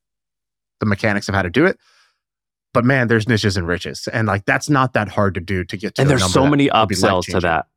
[0.80, 1.78] the mechanics of how to do it.
[2.74, 4.08] But man, there's niches and riches.
[4.12, 6.70] And like, that's not that hard to do to get to and there's so many
[6.70, 7.68] upsells to that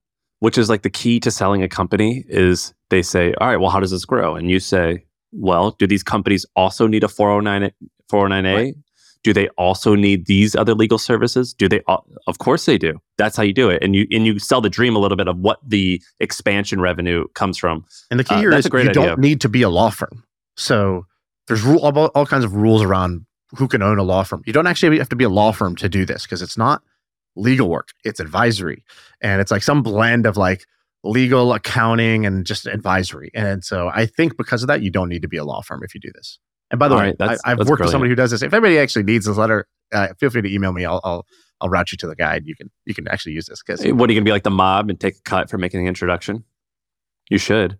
[0.44, 3.70] which is like the key to selling a company is they say all right well
[3.70, 7.70] how does this grow and you say well do these companies also need a 409
[8.12, 8.74] 409a Right.
[9.22, 11.80] do they also need these other legal services do they
[12.26, 14.70] of course they do that's how you do it and you and you sell the
[14.78, 18.40] dream a little bit of what the expansion revenue comes from And the key Uh,
[18.40, 18.92] here is you idea.
[18.92, 20.22] don't need to be a law firm.
[20.56, 21.06] So
[21.46, 23.26] there's rule, all, all kinds of rules around
[23.58, 24.42] who can own a law firm.
[24.46, 26.82] You don't actually have to be a law firm to do this because it's not
[27.36, 27.88] legal work.
[28.04, 28.84] It's advisory.
[29.20, 30.64] And it's like some blend of like
[31.02, 33.30] legal, accounting, and just advisory.
[33.34, 35.82] And so I think because of that, you don't need to be a law firm
[35.84, 36.38] if you do this.
[36.70, 38.42] And by the All way, right, I, I've that's worked with somebody who does this.
[38.42, 40.84] If anybody actually needs this letter, uh, feel free to email me.
[40.84, 41.26] I'll, I'll
[41.60, 42.44] I'll route you to the guide.
[42.46, 44.42] You can you can actually use this because what are you going to be like
[44.42, 46.44] the mob and take a cut for making the introduction
[47.30, 47.78] you should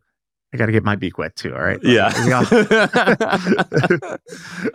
[0.52, 1.52] I got to get my beak wet too.
[1.52, 1.80] All right.
[1.82, 2.40] yeah Yeah.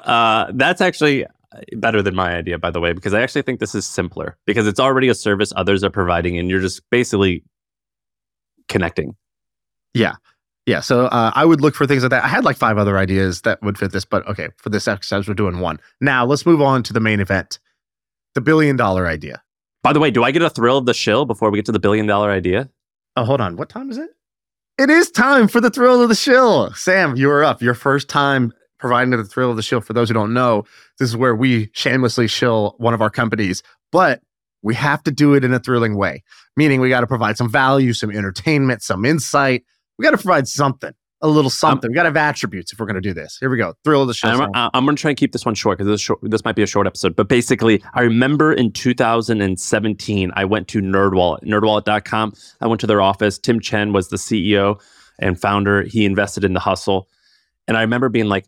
[0.04, 1.26] uh, that's actually
[1.78, 4.68] better than my idea, by the way, because I actually think this is simpler because
[4.68, 7.44] it's already a service others are providing, and you're just basically
[8.68, 9.16] connecting.
[9.94, 10.16] Yeah.
[10.66, 12.24] Yeah, so uh, I would look for things like that.
[12.24, 15.28] I had like five other ideas that would fit this, but okay, for this exercise,
[15.28, 15.80] we're doing one.
[16.00, 17.58] Now let's move on to the main event
[18.36, 19.42] the billion dollar idea.
[19.82, 21.72] By the way, do I get a thrill of the shill before we get to
[21.72, 22.70] the billion dollar idea?
[23.16, 23.58] Oh, hold on.
[23.58, 24.12] What time is it?
[24.78, 26.72] It is time for the thrill of the shill.
[26.74, 27.62] Sam, you are up.
[27.62, 29.82] Your first time providing the thrill of the shill.
[29.82, 30.64] For those who don't know,
[30.98, 33.62] this is where we shamelessly shill one of our companies,
[33.92, 34.22] but
[34.62, 36.24] we have to do it in a thrilling way,
[36.58, 39.64] meaning we got to provide some value, some entertainment, some insight.
[39.98, 41.92] We got to provide something, a little um, something.
[41.92, 43.38] we got to have attributes if we're going to do this.
[43.40, 43.74] Here we go.
[43.84, 44.42] Thrill of the shill.
[44.42, 46.56] I'm, I'm going to try and keep this one short because this, short, this might
[46.56, 47.16] be a short episode.
[47.16, 52.34] But basically, I remember in 2017, I went to NerdWallet, nerdwallet.com.
[52.62, 53.40] I went to their office.
[53.40, 54.82] Tim Chen was the CEO
[55.20, 55.84] and founder.
[55.84, 57.08] He invested in the hustle.
[57.68, 58.46] And I remember being like,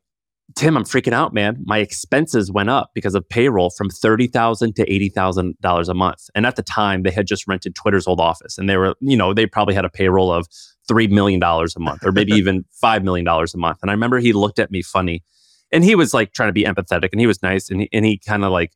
[0.56, 1.58] Tim, I'm freaking out, man.
[1.66, 5.94] My expenses went up because of payroll from thirty thousand to eighty thousand dollars a
[5.94, 6.30] month.
[6.36, 9.18] And at the time, they had just rented Twitter's old office, and they were, you
[9.18, 10.48] know, they probably had a payroll of
[10.88, 13.80] three million dollars a month, or maybe even five million dollars a month.
[13.82, 15.24] And I remember he looked at me funny,
[15.72, 18.06] and he was like trying to be empathetic, and he was nice, and he, and
[18.06, 18.72] he kind of like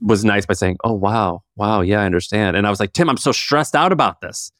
[0.00, 3.08] was nice by saying, "Oh wow, wow, yeah, I understand." And I was like, "Tim,
[3.08, 4.52] I'm so stressed out about this."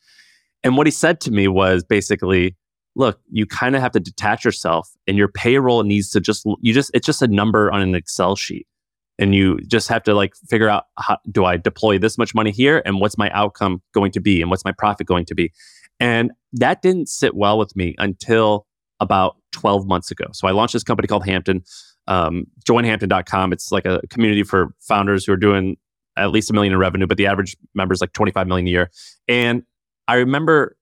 [0.65, 2.57] And what he said to me was basically,
[2.99, 6.75] look, you kind of have to detach yourself and your payroll needs to just, you
[6.75, 8.67] just, it's just a number on an Excel sheet.
[9.21, 12.51] And you just have to like figure out how do I deploy this much money
[12.51, 15.53] here and what's my outcome going to be and what's my profit going to be.
[16.01, 18.67] And that didn't sit well with me until
[19.01, 20.27] about 12 months ago.
[20.33, 21.63] So I launched this company called Hampton,
[22.09, 23.53] um, joinhampton.com.
[23.53, 25.77] It's like a community for founders who are doing
[26.17, 28.71] at least a million in revenue, but the average member is like 25 million a
[28.71, 28.91] year.
[29.29, 29.63] And
[30.09, 30.77] I remember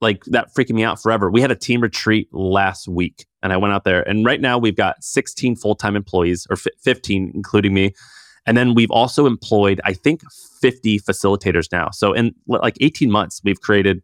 [0.00, 1.30] like that freaking me out forever.
[1.30, 4.58] We had a team retreat last week and I went out there and right now
[4.58, 7.94] we've got 16 full-time employees or f- 15 including me.
[8.46, 10.22] And then we've also employed I think
[10.60, 11.90] 50 facilitators now.
[11.90, 14.02] So in like 18 months we've created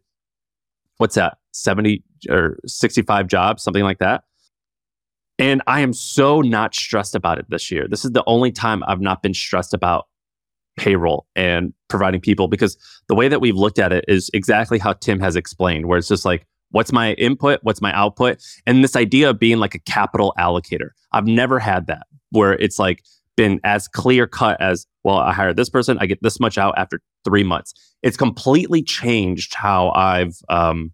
[0.97, 1.37] what's that?
[1.51, 4.23] 70 or 65 jobs, something like that.
[5.37, 7.87] And I am so not stressed about it this year.
[7.89, 10.07] This is the only time I've not been stressed about
[10.77, 14.93] payroll and providing people because the way that we've looked at it is exactly how
[14.93, 17.59] Tim has explained, where it's just like, what's my input?
[17.63, 18.43] What's my output?
[18.65, 20.89] And this idea of being like a capital allocator.
[21.11, 23.03] I've never had that where it's like
[23.37, 26.73] been as clear cut as, well, I hired this person, I get this much out
[26.77, 27.73] after three months.
[28.01, 30.91] It's completely changed how I've, um,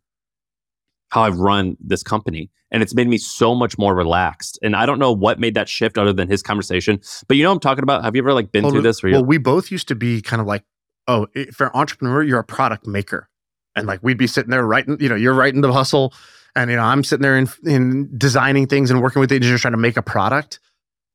[1.11, 2.49] how I've run this company.
[2.71, 4.57] And it's made me so much more relaxed.
[4.63, 7.01] And I don't know what made that shift other than his conversation.
[7.27, 8.03] But you know I'm talking about?
[8.03, 9.03] Have you ever like been well, through this?
[9.03, 10.63] Where well, we both used to be kind of like,
[11.07, 13.29] oh, if you're an entrepreneur, you're a product maker.
[13.75, 16.13] And like we'd be sitting there writing, you know, you're writing the hustle.
[16.55, 19.73] And you know, I'm sitting there in, in designing things and working with engineers trying
[19.73, 20.59] to make a product.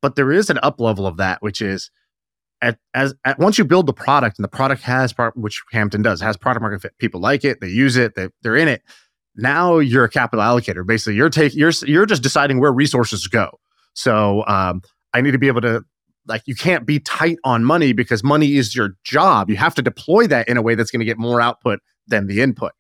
[0.03, 1.91] But there is an up level of that, which is
[2.61, 6.21] at as at, once you build the product and the product has which Hampton does
[6.21, 6.99] has product market fit.
[6.99, 8.83] People like it, they use it, they, they're in it
[9.37, 10.87] now you're a capital allocator.
[10.87, 13.59] Basically, you're taking you're you're just deciding where resources go.
[13.95, 15.85] So um, I need to be able to
[16.27, 19.51] like you can't be tight on money because money is your job.
[19.51, 22.27] You have to deploy that in a way that's going to get more output than
[22.27, 22.73] the input.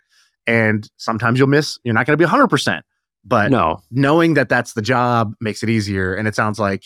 [0.46, 1.78] And sometimes you'll miss.
[1.84, 2.84] You're not going to be 100, percent
[3.26, 6.14] but no, knowing that that's the job makes it easier.
[6.14, 6.84] And it sounds like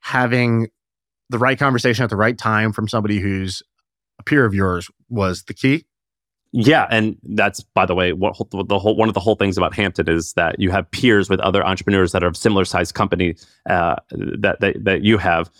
[0.00, 0.68] having
[1.30, 3.62] the right conversation at the right time from somebody who's
[4.20, 5.84] a peer of yours was the key.
[6.56, 9.74] Yeah, and that's by the way, what the whole one of the whole things about
[9.74, 13.34] Hampton is that you have peers with other entrepreneurs that are of similar sized company
[13.68, 15.50] uh, that, that that you have.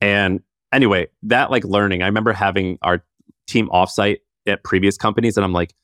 [0.00, 0.40] And
[0.72, 3.04] anyway, that like learning, I remember having our
[3.48, 5.74] team offsite at previous companies, and I'm like,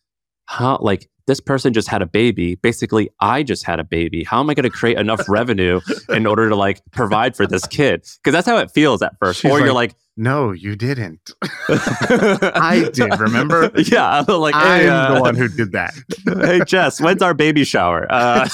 [0.48, 2.54] huh, like this person just had a baby.
[2.54, 4.22] Basically, I just had a baby.
[4.22, 5.80] How am I going to create enough revenue
[6.10, 8.06] in order to like provide for this kid?
[8.22, 9.40] Because that's how it feels at first.
[9.40, 11.32] She's or like, you're like, no, you didn't.
[11.68, 13.18] I did.
[13.18, 13.70] Remember?
[13.80, 15.94] Yeah, like I'm uh, the one who did that.
[16.44, 18.06] hey, Jess, when's our baby shower?
[18.10, 18.46] Uh,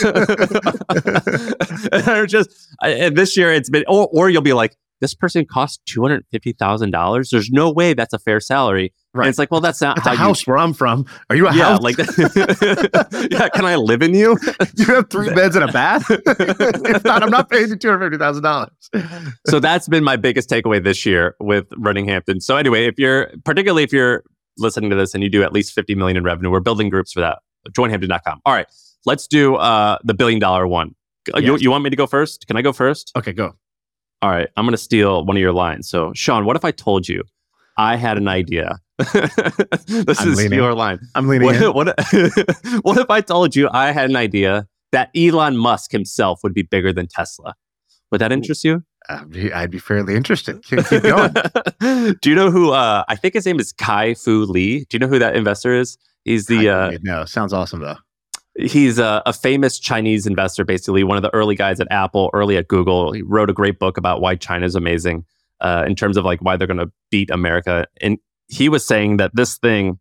[2.26, 2.50] just
[2.82, 6.24] and this year it's been, or, or you'll be like, this person costs two hundred
[6.30, 7.30] fifty thousand dollars.
[7.30, 8.92] There's no way that's a fair salary.
[9.12, 9.24] Right.
[9.24, 11.06] And it's like, well, that's not it's a house you, where I'm from.
[11.30, 11.82] Are you a yeah, house?
[11.82, 11.96] Like,
[13.30, 14.36] yeah, can I live in you?
[14.74, 16.06] Do you have three beds and a bath.
[16.10, 18.70] if not, I'm not paying you two hundred fifty thousand dollars.
[19.46, 22.40] so that's been my biggest takeaway this year with running Hampton.
[22.40, 24.24] So anyway, if you're particularly if you're
[24.58, 27.12] listening to this and you do at least fifty million in revenue, we're building groups
[27.12, 27.38] for that.
[27.70, 28.40] Joinhampton.com.
[28.44, 28.66] All right,
[29.06, 30.94] let's do uh, the billion dollar one.
[31.34, 31.42] Yes.
[31.42, 32.46] You, you want me to go first?
[32.46, 33.12] Can I go first?
[33.16, 33.56] Okay, go.
[34.22, 35.88] All right, I'm going to steal one of your lines.
[35.88, 37.22] So, Shaan, what if I told you
[37.76, 38.78] I had an idea?
[38.98, 40.58] this I'm is leaning.
[40.58, 40.98] your line.
[41.14, 41.46] I'm leaning.
[41.46, 41.86] What, what,
[42.82, 46.62] what, if I told you I had an idea that Elon Musk himself would be
[46.62, 47.54] bigger than Tesla?
[48.10, 48.82] Would that interest you?
[49.08, 50.62] I'd be fairly interested.
[50.64, 51.34] Keep, keep going.
[52.22, 52.72] Do you know who?
[52.72, 54.80] Uh, I think his name is Kai Fu Lee.
[54.88, 55.98] Do you know who that investor is?
[56.24, 56.68] He's the.
[56.68, 57.96] Uh, no, sounds awesome though
[58.58, 62.56] he's a, a, famous Chinese investor, basically one of the early guys at Apple, early
[62.56, 63.12] at Google.
[63.12, 65.24] He wrote a great book about why China is amazing
[65.60, 67.86] uh, in terms of like why they're going to beat America.
[68.00, 69.98] And he was saying that this thing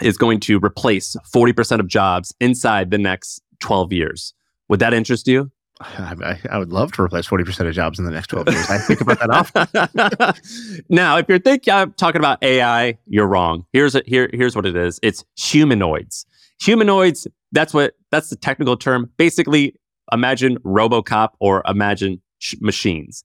[0.00, 4.34] is going to replace 40% of jobs inside the next 12 years.
[4.68, 5.50] Would that interest you?
[5.80, 8.70] I, I, would love to replace 40% of jobs in the next 12 years.
[8.70, 10.84] I think about that often.
[10.88, 13.66] now, if you're thinking I'm talking about AI, you're wrong.
[13.72, 15.00] Here's a, here, here's what it is.
[15.02, 16.24] It's humanoids.
[16.60, 19.10] Humanoids, that's what that's the technical term.
[19.16, 19.74] Basically,
[20.10, 23.24] imagine RoboCop or imagine sh- machines.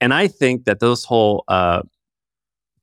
[0.00, 1.82] And I think that this whole uh,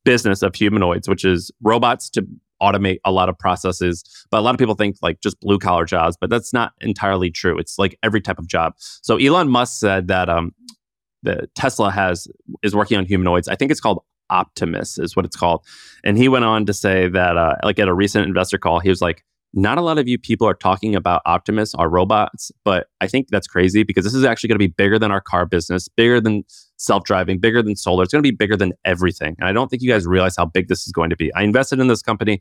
[0.04, 2.26] business of humanoids, which is robots to
[2.62, 4.04] automate a lot of processes.
[4.30, 7.30] But a lot of people think like just blue collar jobs, but that's not entirely
[7.30, 7.58] true.
[7.58, 8.74] It's like every type of job.
[8.78, 10.54] So Elon Musk said that um,
[11.22, 12.28] the Tesla has
[12.62, 13.48] is working on humanoids.
[13.48, 15.64] I think it's called Optimus is what it's called.
[16.04, 18.88] And he went on to say that uh, like at a recent investor call, he
[18.88, 22.88] was like, not a lot of you people are talking about Optimus, our robots, but
[23.00, 25.44] I think that's crazy because this is actually going to be bigger than our car
[25.44, 26.44] business, bigger than
[26.76, 28.04] self driving, bigger than solar.
[28.04, 29.34] It's going to be bigger than everything.
[29.38, 31.32] And I don't think you guys realize how big this is going to be.
[31.34, 32.40] I invested in this company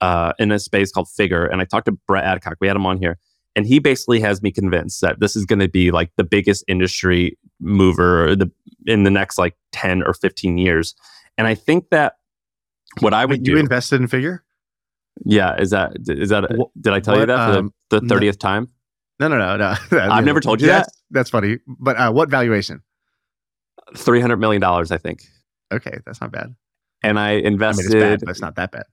[0.00, 2.56] uh, in a space called Figure, and I talked to Brett Adcock.
[2.60, 3.18] We had him on here.
[3.54, 6.64] And he basically has me convinced that this is going to be like the biggest
[6.68, 8.50] industry mover the,
[8.86, 10.94] in the next like 10 or 15 years.
[11.36, 12.14] And I think that
[13.00, 13.52] what I would do.
[13.52, 14.42] You invested in Figure?
[15.24, 16.44] Yeah, is that is that?
[16.80, 18.68] did I tell what, you that for um, the thirtieth no, time?
[19.20, 19.76] No, no, no, no.
[19.98, 20.94] I've never told you that's, that.
[21.10, 21.58] That's funny.
[21.66, 22.82] But uh, what valuation?
[23.96, 25.22] Three hundred million dollars, I think.
[25.72, 26.54] Okay, that's not bad.
[27.02, 27.86] And I invested.
[27.86, 28.84] I mean, it's bad, but it's not that bad.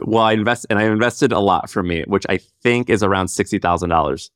[0.00, 3.28] Well, I invest and I invested a lot for me, which I think is around
[3.28, 4.30] sixty thousand dollars.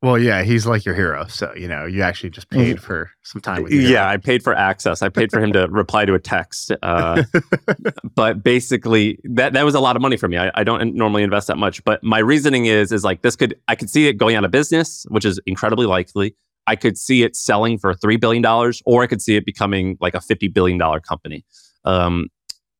[0.00, 1.26] Well, yeah, he's like your hero.
[1.26, 2.80] So, you know, you actually just paid Mm.
[2.80, 5.02] for some time with Yeah, I paid for access.
[5.02, 6.70] I paid for him to reply to a text.
[6.82, 7.24] Uh,
[8.14, 10.36] but basically, that that was a lot of money for me.
[10.36, 11.82] I, I don't normally invest that much.
[11.84, 14.52] But my reasoning is is like this could I could see it going out of
[14.52, 16.36] business, which is incredibly likely.
[16.68, 19.96] I could see it selling for three billion dollars, or I could see it becoming
[20.00, 21.44] like a fifty billion dollar company.
[21.84, 22.28] Um,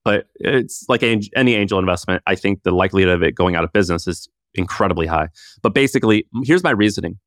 [0.05, 2.23] but it's like any angel investment.
[2.29, 5.29] I think the likelihood of it going out of business is incredibly high.
[5.63, 7.19] But basically, here's my reasoning.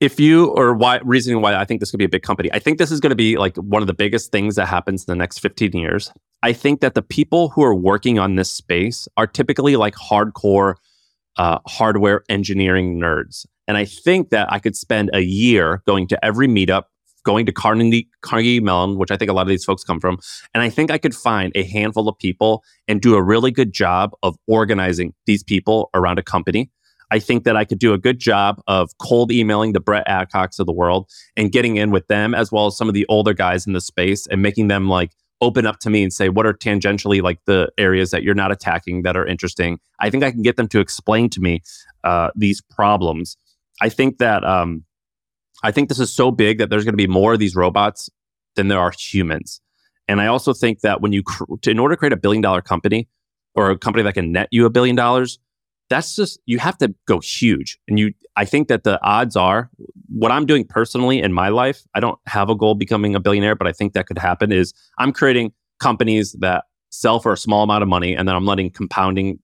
[0.00, 2.60] If you or why reasoning why I think this could be a big company, I
[2.60, 5.12] think this is going to be like one of the biggest things that happens in
[5.12, 6.12] the next 15 years.
[6.42, 10.74] I think that the people who are working on this space are typically like hardcore
[11.36, 13.46] uh, hardware engineering nerds.
[13.66, 16.84] And I think that I could spend a year going to every meetup,
[17.28, 20.18] going to Carnegie, Carnegie Mellon, which I think a lot of these folks come from.
[20.54, 23.74] And I think I could find a handful of people and do a really good
[23.74, 26.70] job of organizing these people around a company.
[27.10, 30.58] I think that I could do a good job of cold emailing the Brett Adcocks
[30.58, 33.34] of the world and getting in with them, as well as some of the older
[33.34, 35.10] guys in the space and making them like
[35.42, 38.50] open up to me and say, what are tangentially like the areas that you're not
[38.50, 39.78] attacking that are interesting?
[40.00, 41.60] I think I can get them to explain to me
[42.04, 43.36] uh, these problems.
[43.82, 44.84] I think that um,
[45.62, 48.08] I think this is so big that there's going to be more of these robots
[48.56, 49.60] than there are humans.
[50.06, 52.62] And I also think that when you, cr- in order to create a billion dollar
[52.62, 53.08] company
[53.54, 55.38] or a company that can net you a billion dollars,
[55.90, 57.78] that's just, you have to go huge.
[57.88, 59.70] And you, I think that the odds are
[60.08, 63.54] what I'm doing personally in my life, I don't have a goal becoming a billionaire,
[63.54, 67.62] but I think that could happen is I'm creating companies that sell for a small
[67.62, 69.38] amount of money and then I'm letting compounding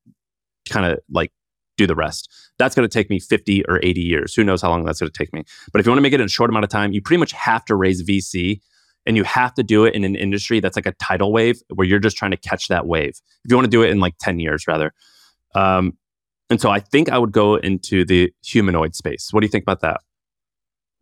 [0.69, 1.31] kind of like
[1.77, 2.31] do the rest.
[2.59, 4.35] That's going to take me 50 or 80 years.
[4.35, 5.45] Who knows how long that's going to take me.
[5.73, 7.19] But if you want to make it in a short amount of time, you pretty
[7.19, 8.61] much have to raise VC
[9.07, 11.87] and you have to do it in an industry that's like a tidal wave where
[11.87, 13.21] you're just trying to catch that wave.
[13.45, 14.93] If you want to do it in like 10 years, rather.
[15.55, 15.99] Um,
[16.51, 19.33] and so I think I would go into the humanoid space.
[19.33, 20.01] What do you think about that?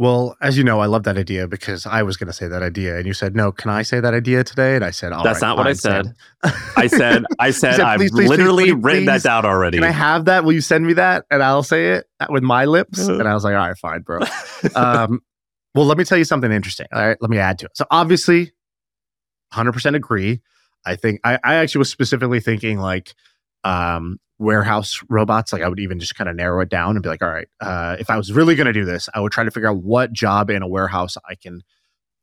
[0.02, 2.60] Well, as you know, I love that idea because I was going to say that
[2.60, 5.22] idea, and you said, "No, can I say that idea today?" And I said, "All
[5.22, 6.12] That's right, not what I said.
[6.76, 9.78] I said, I said, said, I've "Please, literally please, written that down already.
[9.78, 10.42] Can I have that?
[10.42, 13.08] Will you send me that, and I'll say it with my lips?
[13.08, 13.20] Uh.
[13.20, 14.18] And I was like, "All right, fine, bro."
[14.74, 15.20] um,
[15.76, 16.88] well, let me tell you something interesting.
[16.92, 17.76] All right, let me add to it.
[17.76, 18.50] So obviously,
[19.52, 20.40] hundred percent agree.
[20.84, 23.14] I think I, I actually was specifically thinking like
[23.62, 25.52] um, warehouse robots.
[25.52, 27.48] Like I would even just kind of narrow it down and be like, all right,
[27.60, 29.78] uh, if I was really going to do this, I would try to figure out
[29.82, 31.62] what job in a warehouse I can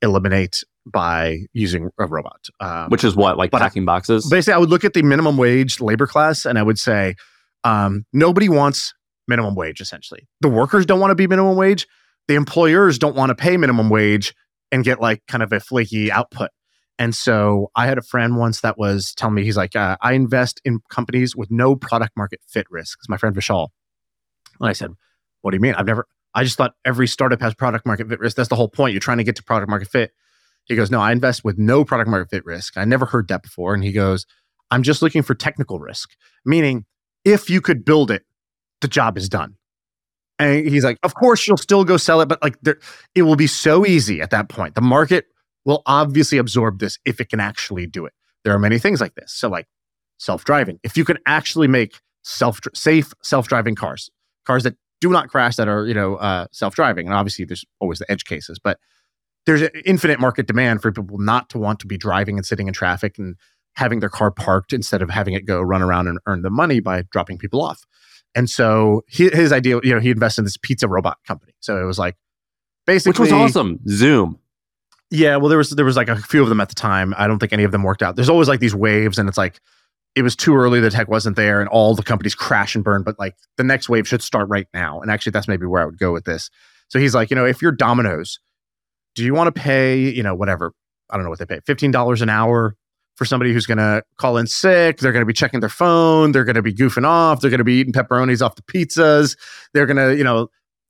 [0.01, 2.45] eliminate by using a robot.
[2.59, 4.29] Um, Which is what, like But I- packing boxes?
[4.29, 7.15] basically, I would look at the minimum wage labor class and I would say,
[7.63, 8.93] um, nobody wants
[9.27, 9.81] minimum wage.
[9.81, 11.85] Essentially, the workers don't want to be minimum wage.
[12.27, 14.33] The employers don't want to pay minimum wage
[14.71, 16.49] and get like kind of a flaky output.
[16.99, 20.13] And so I had a friend once that was telling me, he's like, uh, I
[20.13, 22.99] invest in companies with no product market fit risk.
[23.01, 23.69] It's my friend Vishal.
[24.59, 24.91] And I said,
[25.41, 25.75] What do you mean?
[25.75, 28.35] I've never, I just thought every startup has product market fit risk.
[28.35, 28.93] That's the whole point.
[28.93, 30.11] You're trying to get to product market fit.
[30.65, 32.77] He goes, No, I invest with no product market fit risk.
[32.77, 33.73] I never heard that before.
[33.73, 34.25] And he goes,
[34.69, 36.11] I'm just looking for technical risk,
[36.45, 36.85] meaning
[37.23, 38.23] if you could build it,
[38.81, 39.55] the job is done.
[40.37, 42.77] And he's like, Of course, you'll still go sell it, but like there,
[43.15, 44.75] it will be so easy at that point.
[44.75, 45.27] The market
[45.65, 48.13] will obviously absorb this if it can actually do it.
[48.43, 49.33] There are many things like this.
[49.33, 49.67] So, like,
[50.17, 50.79] self-driving.
[50.83, 54.09] If you can actually make self safe self-driving cars,
[54.45, 57.99] cars that do not crash that are you know uh, self-driving, and obviously there's always
[57.99, 58.79] the edge cases, but
[59.45, 62.67] there's an infinite market demand for people not to want to be driving and sitting
[62.67, 63.35] in traffic and
[63.75, 66.79] having their car parked instead of having it go run around and earn the money
[66.79, 67.85] by dropping people off.
[68.35, 71.53] And so he, his idea, you know, he invested in this pizza robot company.
[71.61, 72.15] So it was like
[72.85, 73.79] basically, which was awesome.
[73.87, 74.37] Zume.
[75.11, 77.15] Yeah, well, there was there was like a few of them at the time.
[77.17, 78.15] I don't think any of them worked out.
[78.15, 79.59] There's always like these waves, and it's like
[80.15, 80.79] it was too early.
[80.79, 83.01] The tech wasn't there, and all the companies crash and burn.
[83.01, 85.01] But like the next wave should start right now.
[85.01, 86.51] And actually, that's maybe where I would go with this.
[86.89, 88.39] So he's like, you know, if you're Domino's,
[89.15, 90.73] do you want to pay, you know, whatever?
[91.09, 92.75] I don't know what they pay, fifteen dollars an hour
[93.15, 94.99] for somebody who's going to call in sick.
[94.99, 96.31] They're going to be checking their phone.
[96.31, 97.41] They're going to be goofing off.
[97.41, 99.35] They're going to be eating pepperonis off the pizzas.
[99.73, 100.47] They're going to, you know,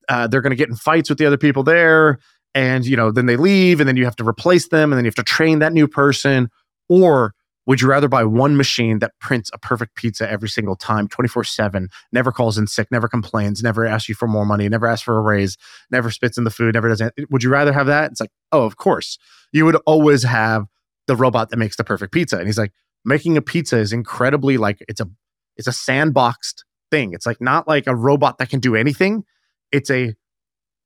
[0.10, 2.20] uh, they're going to get in fights with the other people there
[2.56, 5.06] and you know then they leave and then you have to replace them and then
[5.06, 6.50] you have to train that new person.
[6.88, 7.34] Or
[7.66, 11.88] would you rather buy one machine that prints a perfect pizza every single time 24/7
[12.12, 15.18] never calls in sick never complains never asks you for more money never asks for
[15.18, 15.56] a raise
[15.92, 18.12] never spits in the food never does anything would you rather have that?
[18.12, 19.18] It's like oh of course.
[19.52, 20.66] You would always have
[21.08, 22.72] the robot that makes the perfect pizza and he's like
[23.06, 25.08] making a pizza is incredibly like it's a
[25.56, 27.14] it's a sandboxed thing.
[27.14, 29.24] It's like not like a robot that can do anything.
[29.72, 30.16] It's a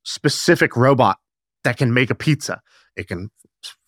[0.03, 1.18] specific robot
[1.64, 2.61] that can make a pizza.
[2.95, 3.30] It can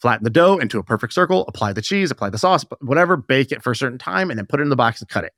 [0.01, 3.51] flatten the dough into a perfect circle, apply the cheese, apply the sauce, whatever, bake
[3.51, 5.33] it for a certain time, and then put it in the box and cut it.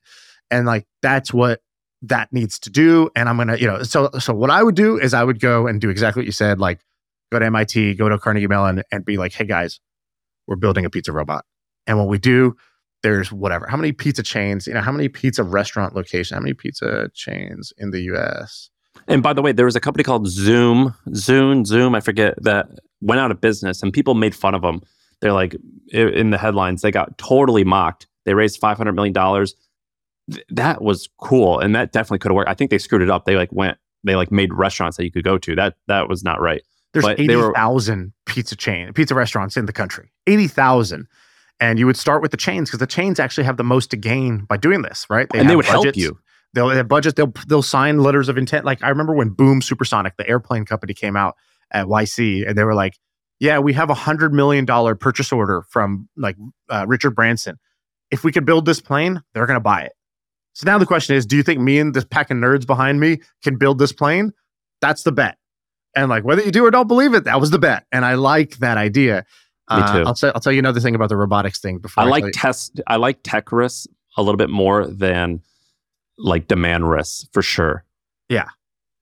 [0.52, 1.62] And like that's what
[2.04, 3.10] that needs to do.
[3.16, 5.68] And I'm gonna, you know, so so what I would do is I would go
[5.68, 6.82] and do exactly what you said, like
[7.32, 9.80] go to MIT, go to Carnegie Mellon, and be like, hey guys,
[10.48, 11.44] we're building a pizza robot.
[11.88, 12.56] And what we do,
[13.04, 13.68] there's whatever.
[13.68, 17.74] How many pizza chains, you know, how many pizza restaurant locations, how many pizza chains
[17.78, 18.70] in the US?
[19.08, 22.68] And by the way, there was a company called Zume, Zume, Zume, I forget, that
[23.02, 24.82] went out of business and people made fun of them.
[25.22, 25.56] They're like,
[25.92, 28.08] in the headlines, they got totally mocked.
[28.26, 29.14] They raised $500 million.
[30.32, 31.60] Th- that was cool.
[31.60, 32.50] And that definitely could have worked.
[32.50, 33.26] I think they screwed it up.
[33.26, 35.56] They like went, they like made restaurants that you could go to.
[35.56, 36.62] That that was not right.
[36.94, 40.12] There's 80,000 pizza chain, pizza restaurants in the country.
[40.26, 41.08] 80,000.
[41.60, 43.98] And you would start with the chains because the chains actually have the most to
[43.98, 45.28] gain by doing this, right?
[45.32, 45.84] They and they would budgets.
[45.84, 46.20] help you.
[46.58, 47.16] They'll have budget.
[47.16, 48.66] They'll they'll sign letters of intent.
[48.66, 51.36] Like I remember when Boom Supersonic, the airplane company, came out
[51.70, 52.98] at YC, and they were like,
[53.40, 56.36] "Yeah, we have a hundred million dollar purchase order from like
[56.68, 57.60] uh, Richard Branson.
[58.10, 59.92] If we could build this plane, they're going to buy it."
[60.54, 63.00] So now the question is, do you think me and this pack of nerds behind
[63.00, 64.34] me can build this plane?
[64.82, 65.38] That's the bet.
[65.96, 67.86] And like whether you do or don't believe it, that was the bet.
[67.92, 69.26] And I like that idea.
[69.70, 69.84] Me too.
[69.84, 72.10] Uh, I'll, say, I'll tell you another thing about the robotics thing before I, I
[72.10, 72.82] like test.
[72.88, 73.86] I like tech risks
[74.18, 75.44] a little bit more than
[76.18, 77.84] like demand risks for sure.
[78.30, 78.50] Yeah.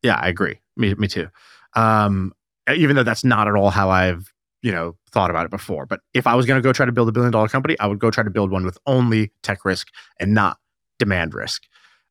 [0.03, 0.59] Yeah, I agree.
[0.77, 1.27] Me, me too.
[1.75, 2.33] Um,
[2.73, 5.85] even though that's not at all how I've, you know, thought about it before.
[5.85, 7.87] But if I was going to go try to build a billion dollar company, I
[7.87, 9.87] would go try to build one with only tech risk
[10.19, 10.57] and not
[10.99, 11.63] demand risk.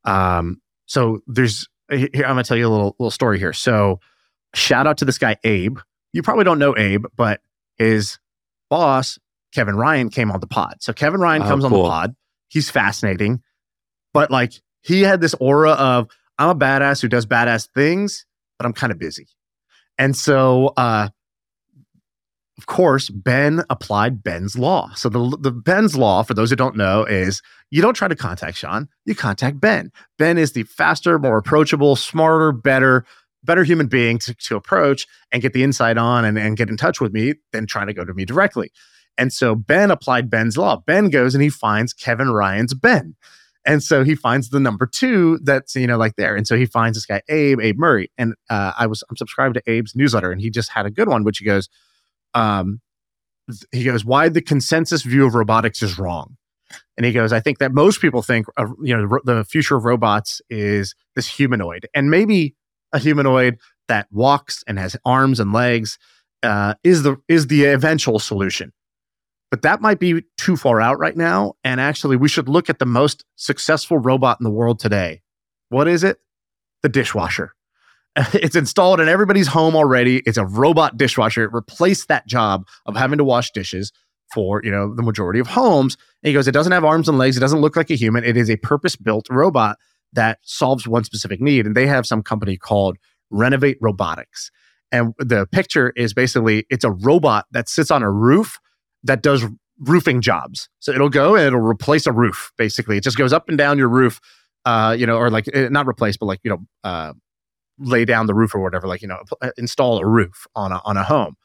[0.05, 3.53] Um, so there's, here, I'm going to tell you a little, little story here.
[3.53, 4.01] So
[4.55, 5.79] shout out to this guy, Abe.
[6.13, 7.41] You probably don't know Abe, but
[7.77, 8.19] his
[8.71, 9.19] boss,
[9.53, 10.77] Kevin Ryan, came on the pod.
[10.81, 11.75] So Kevin Ryan oh, comes cool.
[11.75, 12.17] on the pod.
[12.49, 13.43] He's fascinating,
[14.13, 14.53] but like
[14.85, 16.09] he had this aura of
[16.39, 18.27] I'm a badass who does badass things,
[18.59, 19.27] but I'm kind of busy.
[19.99, 21.09] And so, uh,
[22.59, 24.93] of course, Ben applied Ben's law.
[24.95, 28.15] So the the Ben's law, for those who don't know, is you don't try to
[28.15, 29.91] contact Shaan, you contact Ben.
[30.19, 33.05] Ben is the faster, more approachable, smarter, better,
[33.43, 36.77] better human being to, to approach and get the insight on and, and get in
[36.77, 38.71] touch with me than trying to go to me directly.
[39.19, 40.83] And so Ben applied Ben's law.
[40.87, 43.17] Ben goes and he finds Kevin Ryan's Ben.
[43.67, 46.37] And so he finds the number two that's, you know, like there.
[46.37, 48.11] And so he finds this guy, Abe, Abe Murray.
[48.19, 51.09] And uh, I was, I'm subscribed to Abe's newsletter and he just had a good
[51.09, 51.69] one, which he goes,
[52.35, 52.81] um,
[53.73, 56.37] he goes, why the consensus view of robotics is wrong.
[56.97, 58.47] And he goes, I think that most people think,
[58.83, 62.55] you know, the future of robots is this humanoid and maybe
[62.93, 63.59] a humanoid
[63.89, 65.99] that walks and has arms and legs
[66.43, 68.73] uh, is the is the eventual solution
[69.55, 71.53] but that might be too far out right now.
[71.63, 75.23] And actually, we should look at the most successful robot in the world today.
[75.69, 76.19] What is it?
[76.83, 77.55] The dishwasher.
[78.33, 80.23] It's installed in everybody's home already.
[80.27, 81.45] It's a robot dishwasher.
[81.45, 83.93] It replaced that job of having to wash dishes
[84.33, 85.97] for you know the majority of homes.
[86.25, 87.37] And he goes, it doesn't have arms and legs.
[87.37, 88.25] It doesn't look like a human.
[88.25, 89.79] It is a purpose-built robot
[90.15, 91.65] that solves one specific need.
[91.65, 92.97] And they have some company called
[93.31, 94.51] Renovate Robotics.
[94.91, 98.59] And the picture is basically it's a robot that sits on a roof
[99.05, 99.45] that does
[99.79, 100.69] roofing jobs.
[100.81, 102.53] So it'll go and it'll replace a roof.
[102.57, 104.21] Basically, it just goes up and down your roof.
[104.65, 107.13] Uh, you know, or like eh, not replace, but like you know, uh,
[107.79, 108.89] lay down the roof or whatever.
[108.89, 111.37] Like you know, uh, install a roof on a on a home.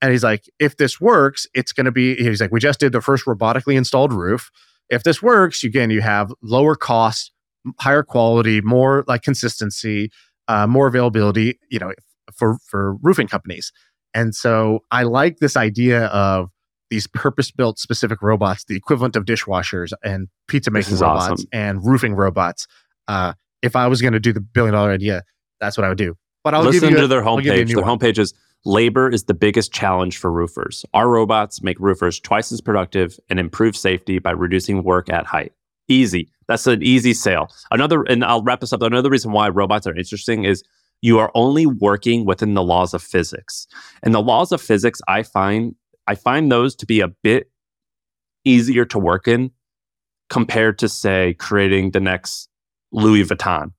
[0.00, 2.16] And he's like, if this works, it's going to be.
[2.16, 4.50] He's like, we just did the first robotically installed roof.
[4.90, 7.32] if this works, again, you have lower cost,
[7.80, 10.10] higher quality, more like consistency,
[10.48, 11.92] uh, more availability, you know,
[12.34, 13.72] for for roofing companies.
[14.14, 16.50] And so I like this idea of
[16.92, 21.46] these purpose-built specific robots, the equivalent of dishwashers and pizza making robots awesome.
[21.50, 22.66] and roofing robots.
[23.08, 23.32] Uh,
[23.62, 25.22] if I was going to do the billion dollar idea,
[25.58, 26.14] that's what I would do.
[26.44, 27.74] But I'll Listen to a- their I'll give you a homepage.
[27.74, 27.98] Their one.
[27.98, 28.34] homepage is
[28.66, 30.84] labor is the biggest challenge for roofers.
[30.92, 35.52] Our robots make roofers twice as productive and improve safety by reducing work at height.
[35.88, 36.28] Easy.
[36.46, 37.48] That's an easy sale.
[37.70, 38.82] Another, and I'll wrap this up.
[38.82, 40.62] Another reason why robots are interesting is
[41.00, 43.66] you are only working within the laws of physics.
[44.02, 45.74] And the laws of physics, I find,
[46.06, 47.50] I find those to be a bit
[48.44, 49.50] easier to work in
[50.30, 52.48] compared to say creating the next
[52.90, 53.72] Louis Vuitton.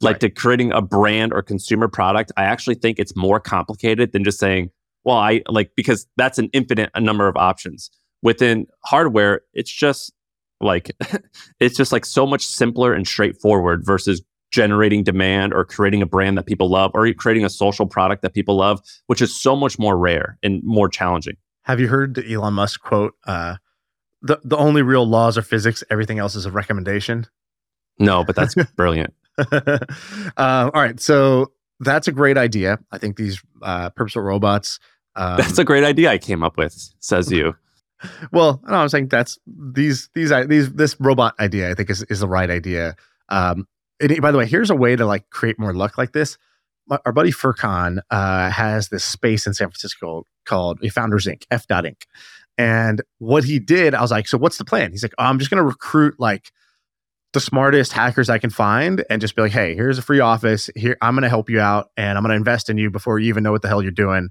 [0.00, 0.20] Like Right.
[0.20, 4.38] to creating a brand or consumer product, I actually think it's more complicated than just
[4.38, 4.70] saying,
[5.04, 7.90] well, I like because that's an infinite number of options.
[8.22, 10.12] Within hardware, it's just
[10.60, 10.90] like
[11.60, 16.38] it's just like so much simpler and straightforward versus generating demand or creating a brand
[16.38, 19.78] that people love or creating a social product that people love, which is so much
[19.78, 21.36] more rare and more challenging.
[21.68, 23.14] Have you heard the Elon Musk quote?
[23.26, 23.56] Uh,
[24.22, 25.84] the the only real laws are physics.
[25.90, 27.26] Everything else is a recommendation.
[28.00, 29.14] No, but that's brilliant.
[29.38, 29.78] uh,
[30.36, 32.78] all right, so that's a great idea.
[32.90, 34.80] I think these uh, purposeful robots.
[35.16, 37.56] Um, That's a great idea I came up with, says you.
[38.32, 41.70] well, no, I'm saying that's these these i- these this robot idea.
[41.70, 42.94] I think is is the right idea.
[43.28, 43.66] Um,
[44.00, 46.38] and by the way, here's a way to like create more luck like this.
[46.86, 51.44] My, our buddy Furqan uh, has this space in San Francisco called Founders Inc.
[51.50, 51.66] F.
[51.68, 52.02] Inc.
[52.56, 54.90] And what he did, I was like, so what's the plan?
[54.90, 56.50] He's like, oh, I'm just going to recruit like
[57.32, 60.68] the smartest hackers I can find and just be like, hey, here's a free office.
[60.74, 63.18] Here, I'm going to help you out and I'm going to invest in you before
[63.20, 64.30] you even know what the hell you're doing.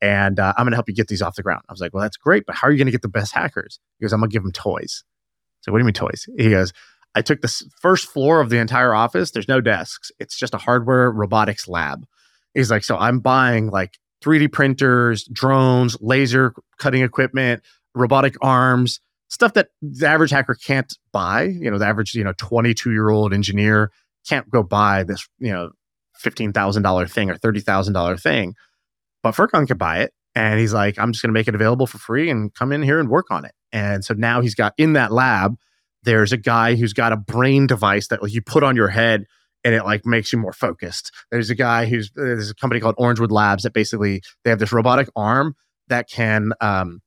[0.00, 1.62] And uh, I'm going to help you get these off the ground.
[1.68, 3.34] I was like, well, that's great, but how are you going to get the best
[3.34, 3.78] hackers?
[3.98, 5.04] He goes, I'm going to give them toys.
[5.60, 6.26] So what do you mean toys?
[6.38, 6.72] He goes,
[7.14, 9.30] I took the first floor of the entire office.
[9.30, 10.12] There's no desks.
[10.18, 12.06] It's just a hardware robotics lab.
[12.54, 17.62] He's like, so I'm buying like 3D printers, drones, laser cutting equipment,
[17.94, 18.98] robotic arms,
[19.28, 21.44] stuff that the average hacker can't buy.
[21.44, 23.92] You know, the average, you know, 22 year old engineer
[24.28, 25.70] can't go buy this, you know,
[26.24, 28.54] $15,000 thing or $30,000 thing.
[29.22, 30.12] But Furqan could buy it.
[30.34, 32.82] And he's like, I'm just going to make it available for free and come in
[32.82, 33.52] here and work on it.
[33.72, 35.56] And so now he's got in that lab,
[36.02, 39.24] there's a guy who's got a brain device that like, you put on your head
[39.66, 41.12] and it like makes you more focused.
[41.32, 44.72] There's a guy who's there's a company called Orangewood Labs that basically they have this
[44.72, 45.56] robotic arm
[45.88, 47.00] that can um,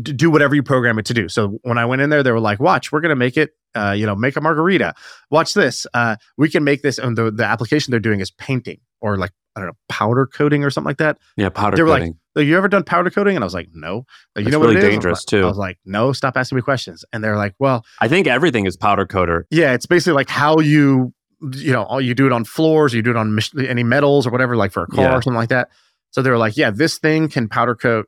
[0.00, 1.28] do whatever you program it to do.
[1.28, 3.94] So when I went in there, they were like, "Watch, we're gonna make it, uh,
[3.98, 4.94] you know, make a margarita.
[5.30, 5.84] Watch this.
[5.92, 9.32] Uh, we can make this." And the the application they're doing is painting or like
[9.56, 11.18] I don't know powder coating or something like that.
[11.36, 11.76] Yeah, powder coating.
[11.76, 12.18] They were like, coating.
[12.34, 13.36] Like, you ever done powder coating?
[13.36, 14.06] And I was like, no.
[14.34, 14.90] Like, you know what really it is?
[14.90, 15.42] dangerous, was too.
[15.42, 17.04] I was like, no, stop asking me questions.
[17.12, 19.46] And they're like, well, I think everything is powder coater.
[19.50, 21.12] yeah, it's basically like how you,
[21.54, 24.30] you know, all you do it on floors, you do it on any metals or
[24.30, 25.16] whatever, like for a car Yeah.
[25.16, 25.68] or something like that.
[26.10, 28.06] So they were like, yeah, this thing can powder coat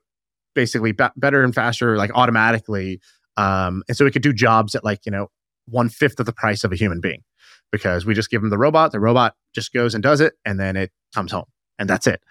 [0.55, 3.01] basically be- better and faster, like automatically.
[3.37, 5.29] Um, and so it could do jobs at like, you know,
[5.67, 7.23] one fifth of the price of a human being
[7.73, 10.61] because we just give them the robot, the robot just goes and does it, and
[10.61, 11.47] then it comes home
[11.79, 12.23] and that's it.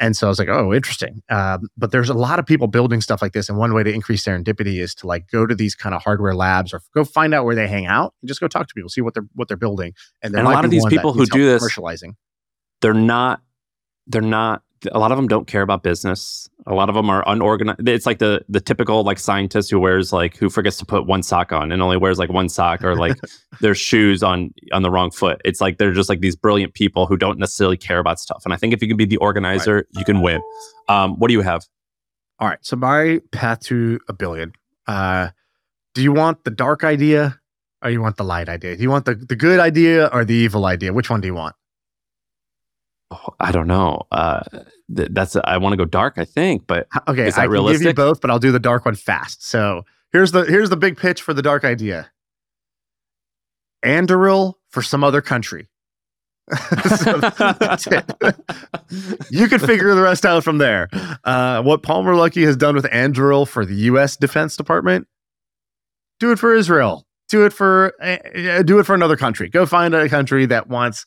[0.00, 1.22] And so I was like, oh, interesting.
[1.28, 3.48] Um, but there's a lot of people building stuff like this.
[3.50, 6.34] And one way to increase serendipity is to like go to these kind of hardware
[6.34, 8.88] labs or go find out where they hang out and just go talk to people,
[8.88, 9.92] see what they're what they're building.
[10.22, 12.14] there And a lot of these people who do this- commercializing.
[12.80, 13.42] They're not.
[14.06, 14.62] They're not.
[14.92, 16.48] A lot of them don't care about business.
[16.66, 17.86] A lot of them are unorganized.
[17.86, 21.22] It's like the the typical like scientist who wears like who forgets to put one
[21.22, 23.16] sock on and only wears like one sock or like
[23.60, 25.40] their shoes on on the wrong foot.
[25.44, 28.42] It's like they're just like these brilliant people who don't necessarily care about stuff.
[28.44, 30.40] And I think if you can be the organizer, you can win.
[30.88, 31.66] Um, what do you have?
[32.38, 32.58] All right.
[32.62, 34.52] So my path to a billion.
[34.86, 35.28] Uh,
[35.94, 37.38] do you want the dark idea
[37.82, 38.76] or you want the light idea?
[38.76, 40.92] Do you want the, the good idea or the evil idea?
[40.92, 41.54] Which one do you want?
[43.10, 44.02] Oh, I don't know.
[44.12, 44.40] Uh,
[44.94, 46.14] th- that's I want to go dark.
[46.16, 48.60] I think, but Okay, Is that I can give you both, but I'll do the
[48.60, 49.44] dark one fast.
[49.46, 52.10] So here's the here's the big pitch for the dark idea.
[53.84, 55.68] Anduril for some other country.
[56.96, 58.04] So that's it.
[59.30, 60.88] you can figure the rest out from there.
[61.24, 64.16] Uh, what Palmer Luckey has done with Anduril for the U.S.
[64.16, 65.06] Defense Department,
[66.18, 67.06] do it for Israel.
[67.28, 69.48] Do it for uh, do it for another country.
[69.48, 71.06] Go find a country that wants,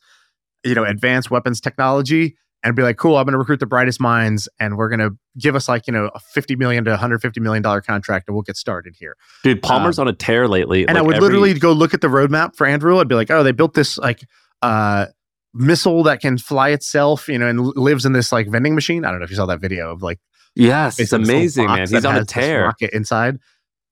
[0.63, 3.17] you know, advanced weapons technology, and be like, cool.
[3.17, 5.93] I'm going to recruit the brightest minds, and we're going to give us like you
[5.93, 9.15] know a 50 million to 150 million dollar contract, and we'll get started here.
[9.43, 10.87] dude, Palmer's on a tear lately.
[10.87, 12.99] And I would every- literally go look at the roadmap for Anduril.
[13.01, 14.21] I'd be like, oh, they built this like
[14.61, 15.07] uh
[15.53, 19.05] missile that can fly itself, you know, and l- lives in this like vending machine.
[19.05, 20.19] I don't know if you saw that video of like
[20.55, 22.01] yes, it's basically this little amazing, man.
[22.01, 22.63] He's on a tear.
[22.65, 23.39] rocket inside.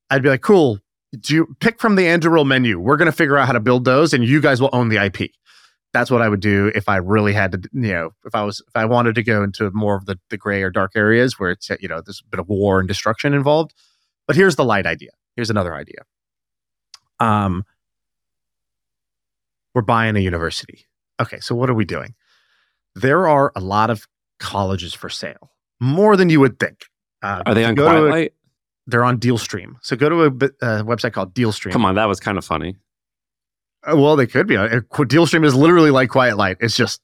[0.09, 0.79] I'd be like, cool.
[1.19, 2.79] do you pick from the Anduril menu?
[2.79, 4.97] We're going to figure out how to build those, and you guys will own the
[4.97, 5.31] IP.
[5.93, 8.61] That's what I would do if I really had to, you know, if I was,
[8.65, 11.51] if I wanted to go into more of the, the gray or dark areas where
[11.51, 13.73] it's, you know, there's a bit of war and destruction involved.
[14.25, 15.11] But here's the light idea.
[15.35, 16.03] Here's another idea.
[17.19, 17.65] Um,
[19.75, 20.85] we're buying a university.
[21.21, 22.15] Okay, so what are we doing?
[22.95, 24.07] There are a lot of
[24.39, 26.85] colleges for sale, more than you would think.
[27.21, 28.33] Uh, are they on Quiet Light?
[28.87, 29.75] They're on DealStream.
[29.81, 31.71] So go to a, a website called DealStream.
[31.71, 32.77] Come on, that was kind of funny.
[33.83, 34.57] Uh, well, they could be.
[34.57, 36.57] Uh, DealStream is literally like Quiet Light.
[36.59, 37.01] It's just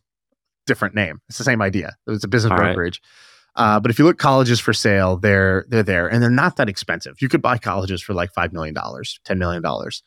[0.66, 1.22] different name.
[1.30, 1.96] It's the same idea.
[2.08, 3.02] It's a business All brokerage.
[3.04, 3.10] Right.
[3.58, 6.70] Uh, but if you look colleges for sale, they're they're there, and they're not that
[6.70, 7.16] expensive.
[7.22, 10.04] You could buy colleges for like five million dollars, ten million dollars.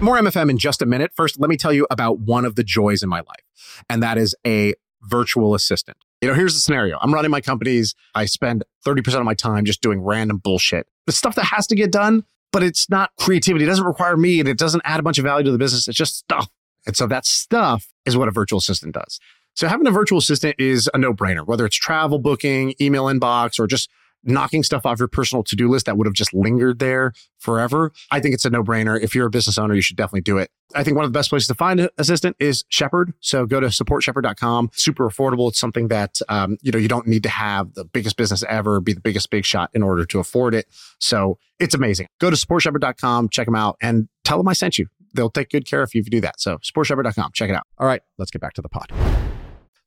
[0.00, 1.12] More MFM in just a minute.
[1.16, 4.18] First, let me tell you about one of the joys in my life, and that
[4.18, 5.96] is a virtual assistant.
[6.20, 6.98] You know, here's the scenario.
[7.00, 7.94] I'm running my companies.
[8.14, 10.86] I spend 30% of my time just doing random bullshit.
[11.06, 12.24] The stuff that has to get done,
[12.56, 13.66] but it's not creativity.
[13.66, 15.88] It doesn't require me and it doesn't add a bunch of value to the business.
[15.88, 16.48] It's just stuff.
[16.86, 19.20] And so that stuff is what a virtual assistant does.
[19.52, 23.60] So having a virtual assistant is a no brainer, whether it's travel booking, email inbox,
[23.60, 23.90] or just
[24.26, 27.92] knocking stuff off your personal to-do list that would have just lingered there forever.
[28.10, 29.00] I think it's a no-brainer.
[29.00, 30.50] If you're a business owner, you should definitely do it.
[30.74, 33.12] I think one of the best places to find an assistant is Shepherd.
[33.20, 34.70] So go to supportshepherd.com.
[34.72, 35.48] Super affordable.
[35.48, 38.80] It's something that um, you know you don't need to have the biggest business ever,
[38.80, 40.66] be the biggest big shot in order to afford it.
[40.98, 42.08] So it's amazing.
[42.20, 44.86] Go to supportshepherd.com, check them out, and tell them I sent you.
[45.14, 46.40] They'll take good care of you if you do that.
[46.40, 47.66] So supportshepherd.com, check it out.
[47.78, 49.35] All right, let's get back to the pod.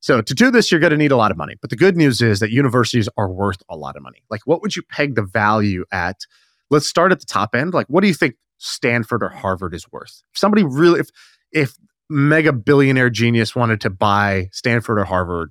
[0.00, 1.54] So to do this, you're going to need a lot of money.
[1.60, 4.22] But the good news is that universities are worth a lot of money.
[4.30, 6.26] Like, what would you peg the value at?
[6.70, 7.74] Let's start at the top end.
[7.74, 10.22] Like, what do you think Stanford or Harvard is worth?
[10.32, 11.10] If somebody really, if
[11.52, 11.76] if
[12.08, 15.50] mega billionaire genius wanted to buy Stanford or Harvard,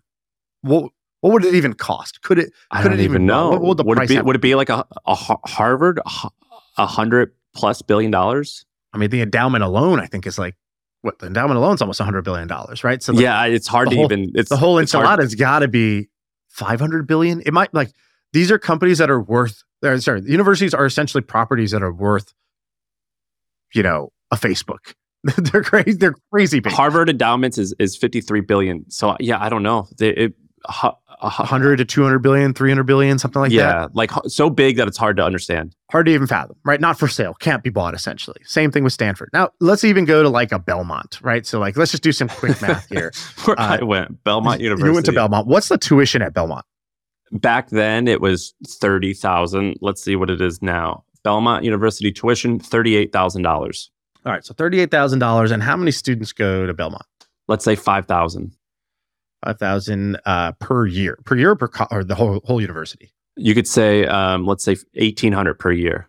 [0.62, 0.92] what
[1.22, 2.22] what would it even cost?
[2.22, 2.54] Could it?
[2.72, 3.50] I could don't it even know.
[3.50, 4.10] What, what would the would price?
[4.10, 6.00] It be, would it be like a, a Harvard
[6.78, 8.66] a hundred plus billion dollars?
[8.94, 10.56] I mean, the endowment alone, I think, is like
[11.02, 13.02] what the endowment alone is almost 100 billion dollars, right?
[13.02, 14.32] So the, yeah, it's hard to whole, even.
[14.36, 16.10] It's the whole enchilada's got to be
[16.50, 17.42] 500 billion.
[17.42, 17.92] It might like
[18.34, 19.64] these are companies that are worth.
[19.82, 22.34] Uh, sorry, the universities are essentially properties that are worth,
[23.74, 24.94] you know, a Facebook.
[25.38, 25.94] they're crazy.
[25.94, 26.74] They're crazy big.
[26.74, 28.90] Harvard endowments is is 53 billion.
[28.90, 29.88] So yeah, I don't know.
[29.98, 30.34] They, it,
[30.68, 33.82] 100 to 200 billion, 300 billion, something like yeah, that.
[33.82, 35.76] Yeah, like so big that it's hard to understand.
[35.92, 36.80] Hard to even fathom, right?
[36.80, 38.42] Not for sale, can't be bought essentially.
[38.46, 39.30] Same thing with Stanford.
[39.34, 41.46] Now, let's even go to like a Belmont, right?
[41.46, 43.12] So like let's just do some quick math here.
[43.46, 44.90] Where uh, I went, Belmont University.
[44.90, 45.48] You went to Belmont.
[45.48, 46.66] What's the tuition at Belmont?
[47.32, 49.78] Back then it was 30,000.
[49.82, 51.04] Let's see what it is now.
[51.24, 53.90] Belmont University tuition $38,000.
[54.26, 57.06] All right, so $38,000 and how many students go to Belmont?
[57.48, 58.52] Let's say 5,000
[59.44, 63.12] five thousand uh, per year, per year, per co- or the whole whole university.
[63.36, 66.08] You could say, um, let's say eighteen hundred per year.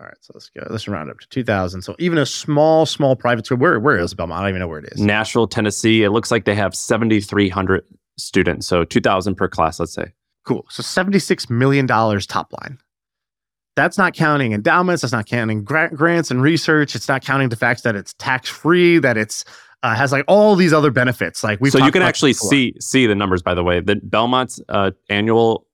[0.00, 0.64] All right, so let's go.
[0.70, 1.82] Let's round up to two thousand.
[1.82, 3.58] So even a small, small private school.
[3.58, 4.38] Where where is Belmont?
[4.38, 5.00] I don't even know where it is.
[5.00, 6.04] Nashville, Tennessee.
[6.04, 7.84] It looks like they have seventy three hundred
[8.16, 8.66] students.
[8.66, 9.80] So two thousand per class.
[9.80, 10.12] Let's say.
[10.44, 10.64] Cool.
[10.70, 12.78] So seventy six million dollars top line.
[13.74, 15.02] That's not counting endowments.
[15.02, 16.94] That's not counting gra- grants and research.
[16.96, 18.98] It's not counting the fact that it's tax free.
[18.98, 19.44] That it's
[19.82, 21.44] uh, has like all these other benefits.
[21.44, 23.42] Like we so you can actually see see the numbers.
[23.42, 25.66] By the way, the Belmont's uh, annual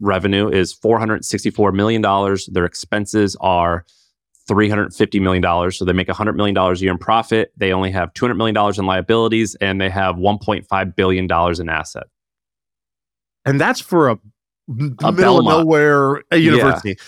[0.00, 2.46] revenue is four hundred sixty four million dollars.
[2.46, 3.84] Their expenses are
[4.48, 5.78] three hundred fifty million dollars.
[5.78, 7.52] So they make hundred million dollars a year in profit.
[7.56, 10.96] They only have two hundred million dollars in liabilities, and they have one point five
[10.96, 12.04] billion dollars in asset.
[13.44, 14.18] And that's for a, a
[14.68, 15.46] middle Belmont.
[15.48, 16.90] of nowhere university.
[16.90, 17.04] Yeah.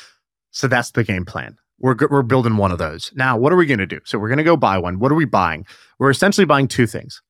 [0.51, 1.57] So that's the game plan.
[1.83, 3.13] We're, we're building one of those.
[3.15, 4.01] Now, what are we going to do?
[4.05, 5.01] So we're going to go buy one.
[5.01, 5.67] What are we buying?
[5.99, 7.21] We're essentially buying two things.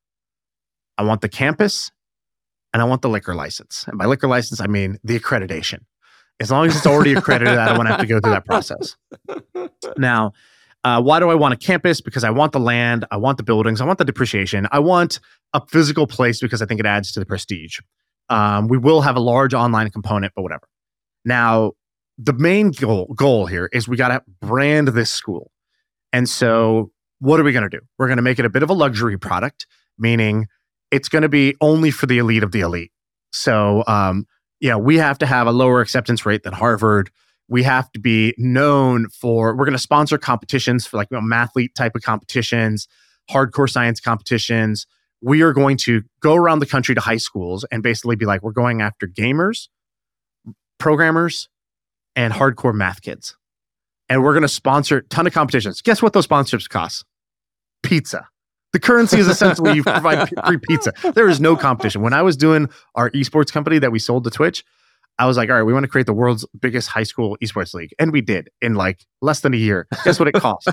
[0.98, 1.90] I want the campus
[2.72, 3.84] and I want the liquor license.
[3.88, 5.80] And by liquor license, I mean the accreditation.
[6.38, 8.44] As long as it's already accredited, I don't want to have to go through that
[8.44, 8.96] process.
[9.96, 10.32] Now,
[10.84, 12.00] uh, why do I want a campus?
[12.00, 15.20] Because I want the land, I want the buildings, I want the depreciation, I want
[15.52, 17.78] a physical place because I think it adds to the prestige.
[18.28, 20.66] Um, we will have a large online component, but whatever.
[21.24, 21.72] Now,
[22.18, 25.50] the main goal goal here is we got to brand this school.
[26.12, 26.90] And so
[27.20, 27.84] what are we going to do?
[27.98, 29.66] We're going to make it a bit of a luxury product,
[29.98, 30.46] meaning
[30.90, 32.92] it's going to be only for the elite of the elite.
[33.32, 34.26] So, um,
[34.60, 37.10] yeah, we have to have a lower acceptance rate than Harvard.
[37.48, 41.22] We have to be known for, we're going to sponsor competitions for like you know,
[41.22, 42.88] mathlete type of competitions,
[43.30, 44.86] hardcore science competitions.
[45.20, 48.42] We are going to go around the country to high schools and basically be like,
[48.42, 49.68] we're going after gamers,
[50.78, 51.48] programmers,
[52.16, 53.36] and hardcore math kids.
[54.08, 55.80] And we're going to sponsor a ton of competitions.
[55.80, 57.04] Guess what those sponsorships cost?
[57.82, 58.28] Pizza.
[58.72, 60.92] The currency is essentially you provide free pizza.
[61.14, 62.00] There is no competition.
[62.02, 64.64] When I was doing our esports company that we sold to Twitch,
[65.18, 67.74] I was like, all right, we want to create the world's biggest high school esports
[67.74, 67.90] league.
[67.98, 69.86] And we did in like less than a year.
[70.04, 70.68] Guess what it cost?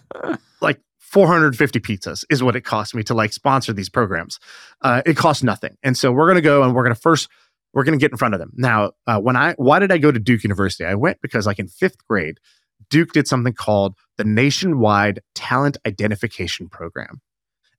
[0.60, 4.38] like 450 pizzas is what it cost me to like sponsor these programs.
[4.80, 5.76] Uh, it costs nothing.
[5.82, 7.28] And so we're going to go and we're going to first,
[7.74, 8.52] we're going to get in front of them.
[8.54, 10.84] Now, uh, when I, why did I go to Duke University?
[10.84, 12.38] I went because like in fifth grade,
[12.90, 17.20] Duke did something called the Nationwide Talent Identification Program.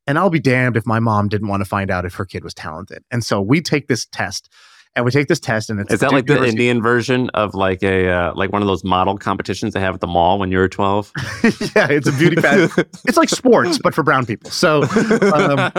[0.08, 2.44] And I'll be damned if my mom didn't want to find out if her kid
[2.44, 3.04] was talented.
[3.12, 4.50] And so we take this test
[4.96, 7.82] and we take this test and it's is that like the Indian version of like
[7.84, 10.68] a uh, like one of those model competitions they have at the mall when you're
[10.68, 11.12] 12
[11.76, 12.72] yeah it's a beauty pageant
[13.06, 14.52] it's like sports but for brown people.
[14.52, 15.72] So um,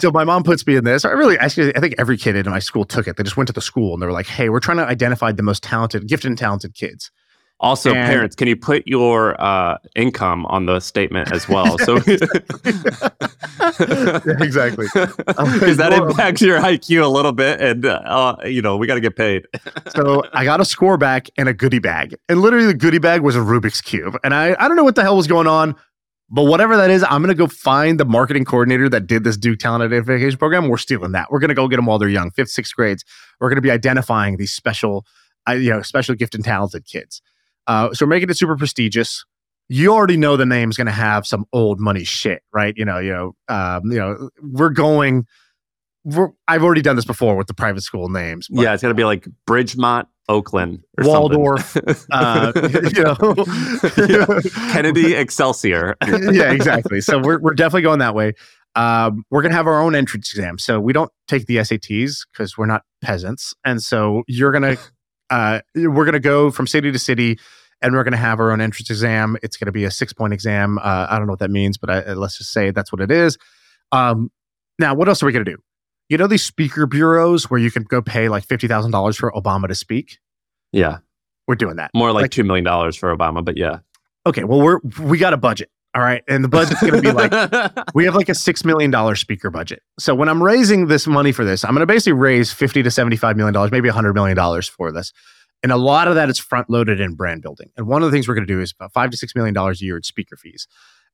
[0.00, 1.04] so my mom puts me in this.
[1.04, 3.16] I really actually I think every kid in my school took it.
[3.16, 5.32] They just went to the school and they were like hey we're trying to identify
[5.32, 7.10] the most talented gifted and talented kids
[7.60, 11.76] also, and, parents, can you put your uh, income on the statement as well?
[11.78, 11.96] So
[14.40, 18.94] exactly, because that impacts your IQ a little bit, and uh, you know we got
[18.94, 19.46] to get paid.
[19.94, 23.20] so I got a score back and a goodie bag, and literally the goodie bag
[23.20, 25.76] was a Rubik's cube, and I I don't know what the hell was going on.
[26.32, 29.58] But whatever that is, I'm gonna go find the marketing coordinator that did this Duke
[29.58, 30.68] Talent Identification Program.
[30.68, 31.30] We're stealing that.
[31.30, 33.04] We're gonna go get them while they're young, fifth, sixth grades.
[33.38, 35.04] We're gonna be identifying these special,
[35.46, 37.20] uh, you know, special gifted and talented kids.
[37.66, 39.24] Uh, so we're making it super prestigious.
[39.68, 42.74] You already know the name's going to have some old money shit, right?
[42.76, 45.26] You know, you know, um, you know, we're going.
[46.02, 48.48] We're, I've already done this before with the private school names.
[48.50, 51.76] Yeah, it's going to be like Bridgemont, Oakland, or Waldorf,
[52.10, 52.52] uh,
[52.94, 53.44] you know,
[54.08, 54.40] yeah.
[54.72, 55.96] Kennedy, Excelsior.
[56.06, 57.02] yeah, exactly.
[57.02, 58.32] So we're we're definitely going that way.
[58.76, 60.58] Um, we're going to have our own entrance exam.
[60.58, 63.54] So we don't take the SATs because we're not peasants.
[63.64, 64.78] And so you're going to,
[65.30, 67.38] uh, we're going to go from city to city
[67.82, 69.36] and we're going to have our own entrance exam.
[69.42, 70.78] It's going to be a six point exam.
[70.78, 73.00] Uh, I don't know what that means, but I, uh, let's just say that's what
[73.00, 73.38] it is.
[73.92, 74.30] Um,
[74.78, 75.58] now, what else are we going to do?
[76.08, 79.30] You know these speaker bureaus where you can go pay like fifty thousand dollars for
[79.30, 80.18] Obama to speak.
[80.72, 80.98] Yeah,
[81.46, 81.92] we're doing that.
[81.94, 83.78] More like, like two million dollars for Obama, but yeah.
[84.26, 85.70] Okay, well we're we got a budget.
[85.94, 86.22] All right.
[86.28, 87.32] And the budget's going to be like,
[87.94, 89.82] we have like a $6 million speaker budget.
[89.98, 92.90] So when I'm raising this money for this, I'm going to basically raise 50 to
[92.90, 95.12] $75 million, maybe $100 million for this.
[95.62, 97.70] And a lot of that is front loaded in brand building.
[97.76, 99.52] And one of the things we're going to do is about five to six million
[99.52, 100.66] dollars a year in speaker fees.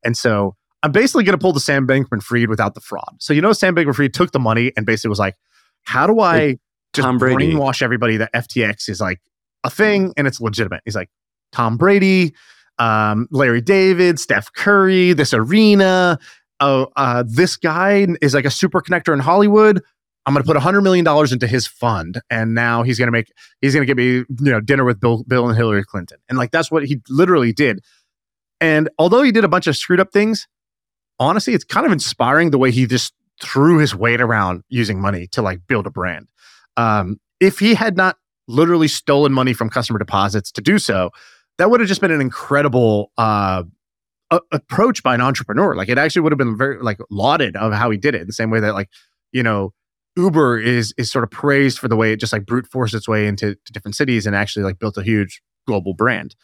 [0.04, 3.16] And so I'm basically going to pull the Sam Bankman-Fried without the fraud.
[3.18, 5.34] So you know, Sam Bankman-Fried took the money and basically was like,
[5.82, 6.58] "How do I
[6.92, 7.52] just Tom Brady.
[7.52, 9.20] brainwash everybody that FTX is like
[9.64, 11.10] a thing and it's legitimate?" He's like,
[11.50, 12.34] "Tom Brady,
[12.78, 16.18] um, Larry David, Steph Curry, this arena."
[16.58, 19.82] Oh, uh, this guy is like a super connector in Hollywood.
[20.26, 22.20] I'm going to put $100 million into his fund.
[22.30, 24.98] And now he's going to make, he's going to get me, you know, dinner with
[24.98, 26.18] Bill, Bill and Hillary Clinton.
[26.28, 27.80] And like, that's what he literally did.
[28.60, 30.48] And although he did a bunch of screwed up things,
[31.20, 35.28] honestly, it's kind of inspiring the way he just threw his weight around using money
[35.28, 36.28] to like build a brand.
[36.76, 38.16] Um, if he had not
[38.48, 41.10] literally stolen money from customer deposits to do so,
[41.58, 43.64] that would have just been an incredible uh,
[44.30, 45.74] a- approach by an entrepreneur.
[45.74, 48.26] Like it actually would have been very like lauded of how he did it.
[48.26, 48.90] The same way that like
[49.32, 49.72] you know
[50.16, 53.08] Uber is is sort of praised for the way it just like brute forced its
[53.08, 56.34] way into different cities and actually like built a huge global brand.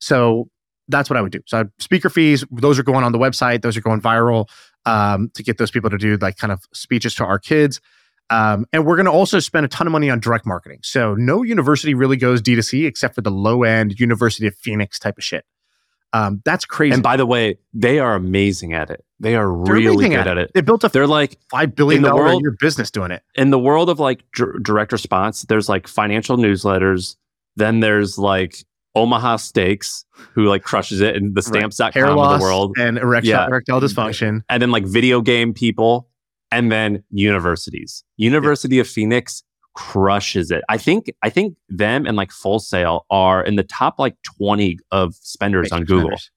[0.00, 0.48] So
[0.88, 1.40] that's what I would do.
[1.46, 4.48] So speaker fees, those are going on the website, those are going viral
[4.84, 7.80] um, to get those people to do like kind of speeches to our kids.
[8.34, 10.80] Um, and we're going to also spend a ton of money on direct marketing.
[10.82, 15.18] So no university really goes D2C except for the low end University of Phoenix type
[15.18, 15.44] of shit.
[16.12, 16.94] Um, that's crazy.
[16.94, 19.04] And by the way, they are amazing at it.
[19.20, 20.30] They are They're really good at it.
[20.30, 20.50] at it.
[20.54, 23.22] They built a They're like five billion dollar a year business doing it.
[23.36, 27.16] In the world of like d- direct response, there's like financial newsletters.
[27.56, 28.64] Then there's like
[28.94, 30.04] Omaha Steaks,
[30.34, 33.46] who like crushes it, and the stamps.com Hair of the world, and erectile, yeah.
[33.46, 36.08] erectile dysfunction, and then like video game people,
[36.54, 38.04] and then universities.
[38.16, 38.82] University yeah.
[38.82, 39.42] of Phoenix
[39.74, 40.62] crushes it.
[40.68, 44.78] I think I think them and like Full Sail are in the top like 20
[44.90, 46.16] of spenders on Google.
[46.16, 46.30] Spenders.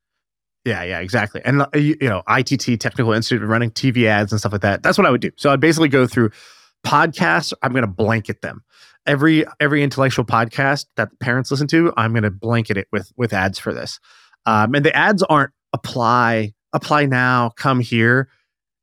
[0.66, 1.42] Yeah, yeah, exactly.
[1.46, 4.84] And uh, you, you know, ITT Technical Institute running TV ads and stuff like that.
[4.84, 5.32] That's what I would do.
[5.38, 6.32] So I'd basically go through
[6.86, 7.54] podcasts.
[7.62, 8.64] I'm going to blanket them.
[9.06, 13.32] Every every intellectual podcast that parents listen to, I'm going to blanket it with with
[13.32, 14.00] ads for this.
[14.46, 18.30] Um, and the ads aren't apply apply now, come here.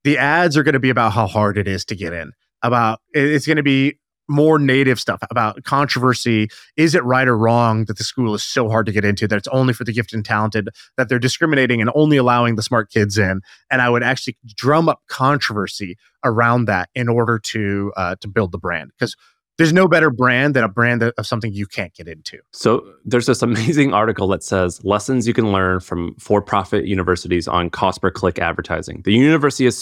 [0.05, 2.33] The ads are going to be about how hard it is to get in.
[2.63, 3.99] About it's going to be
[4.29, 6.49] more native stuff about controversy.
[6.77, 9.37] Is it right or wrong that the school is so hard to get into that
[9.37, 12.91] it's only for the gifted and talented, that they're discriminating and only allowing the smart
[12.91, 13.43] kids in?
[13.71, 18.53] And I would actually drum up controversy around that in order to uh, to build
[18.53, 19.15] the brand because
[19.57, 22.39] there's no better brand than a brand of something you can't get into.
[22.53, 27.71] So there's this amazing article that says lessons you can learn from for-profit universities on
[27.71, 29.03] cost per click advertising.
[29.05, 29.75] The University of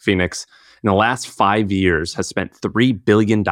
[0.00, 0.46] Phoenix
[0.82, 3.44] in the last five years has spent $3 billion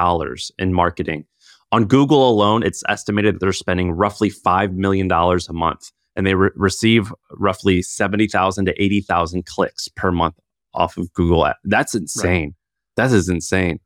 [0.59, 1.26] in marketing
[1.70, 6.35] On Google alone, it's estimated that they're spending roughly $5 million a month and they
[6.35, 10.35] re- receive roughly 70,000 to 80,000 clicks per month
[10.74, 11.47] off of Google.
[11.64, 12.55] That's insane.
[12.97, 13.09] Right.
[13.11, 13.81] That is insane.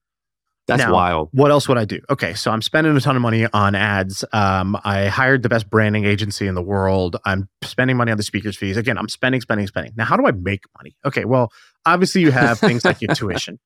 [0.68, 1.28] That's now, wild.
[1.32, 2.00] What else would I do?
[2.08, 4.24] Okay, so I'm spending a ton of money on ads.
[4.32, 7.16] Um, I hired the best branding agency in the world.
[7.24, 8.76] I'm spending money on the speakers fees.
[8.76, 9.92] Again, I'm spending, spending, spending.
[9.96, 10.96] Now, how do I make money?
[11.04, 11.50] Okay, well,
[11.84, 13.58] obviously you have things like your tuition,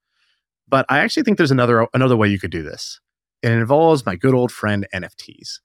[0.66, 3.00] but I actually think there's another another way you could do this.
[3.42, 5.60] It involves my good old friend NFTs.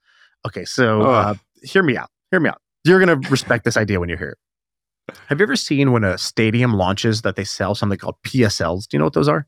[0.46, 1.12] Okay, so oh.
[1.12, 2.10] uh, hear me out.
[2.32, 2.62] Hear me out.
[2.84, 5.18] You're gonna respect this idea when you hear it.
[5.28, 8.88] Have you ever seen when a stadium launches that they sell something called PSLs?
[8.88, 9.48] Do you know what those are?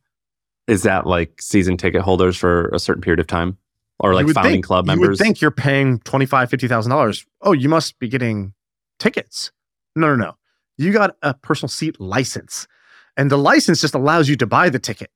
[0.68, 3.58] Is that like season ticket holders for a certain period of time?
[4.00, 5.04] Or like founding think, club members?
[5.04, 7.26] You would think you're paying $25,000, $50,000.
[7.42, 8.54] Oh, you must be getting
[9.00, 9.52] tickets.
[9.96, 10.34] No, no, no.
[10.78, 12.68] You got a personal seat license.
[13.16, 15.10] And the license just allows you to buy the ticket.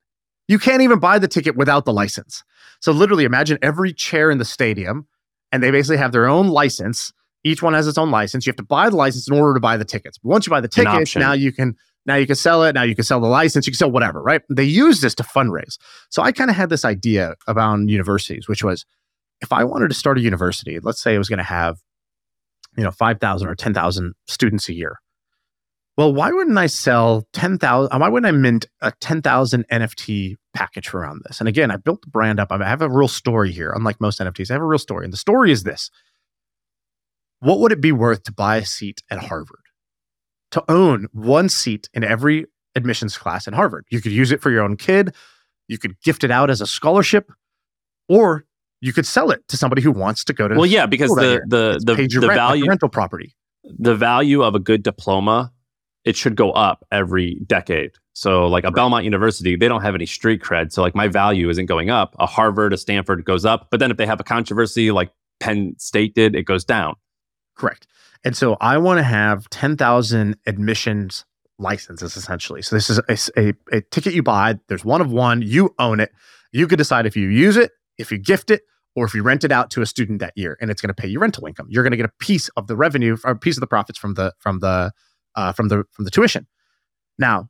[0.48, 2.44] You can't even buy the ticket without the license.
[2.80, 5.08] So literally imagine every chair in the stadium
[5.52, 7.12] and they basically have their own license.
[7.44, 8.46] Each one has its own license.
[8.46, 10.18] You have to buy the license in order to buy the tickets.
[10.18, 11.76] But once you buy the tickets, now you can
[12.08, 12.74] now you can sell it.
[12.74, 13.68] Now you can sell the license.
[13.68, 14.42] You can sell whatever, right?
[14.50, 15.78] They use this to fundraise.
[16.10, 18.86] So I kind of had this idea about universities, which was
[19.42, 21.78] if I wanted to start a university, let's say it was going to have,
[22.78, 25.00] you know, 5,000 or 10,000 students a year.
[25.98, 28.00] Well, why wouldn't I sell 10,000?
[28.00, 31.40] Why wouldn't I mint a 10,000 NFT package around this?
[31.40, 32.52] And again, I built the brand up.
[32.52, 33.72] I have a real story here.
[33.72, 35.06] Unlike most NFTs, I have a real story.
[35.06, 35.90] And the story is this
[37.40, 39.67] What would it be worth to buy a seat at Harvard?
[40.52, 42.46] To own one seat in every
[42.76, 43.86] admissions class in Harvard.
[43.90, 45.14] You could use it for your own kid,
[45.68, 47.32] you could gift it out as a scholarship,
[48.08, 48.46] or
[48.82, 50.56] you could sell it to somebody who wants to go to.
[50.56, 54.56] Well, yeah, because the the the, the rent, value like rental property, the value of
[54.56, 55.52] a good diploma,
[56.06, 57.92] it should go up every decade.
[58.14, 58.76] So, like a right.
[58.76, 60.72] Belmont University, they don't have any street cred.
[60.72, 62.16] So, like my value isn't going up.
[62.20, 65.76] A Harvard, a Stanford goes up, but then if they have a controversy like Penn
[65.78, 66.96] State did, it goes down.
[67.56, 67.88] Correct.
[68.28, 71.24] And so I want to have 10,000 admissions
[71.60, 72.62] licenses essentially.
[72.62, 74.60] So this is a, a, a, ticket you buy.
[74.68, 75.42] There's one of one.
[75.42, 76.12] You own it.
[76.52, 78.64] You could decide if you use it, if you gift it,
[78.98, 80.94] or if you rent it out to a student that year, and it's going to
[80.94, 81.68] pay you rental income.
[81.70, 83.98] You're going to get a piece of the revenue, or a piece of the profits
[83.98, 84.92] from the from the
[85.36, 86.48] uh, from the from the tuition.
[87.18, 87.48] Now,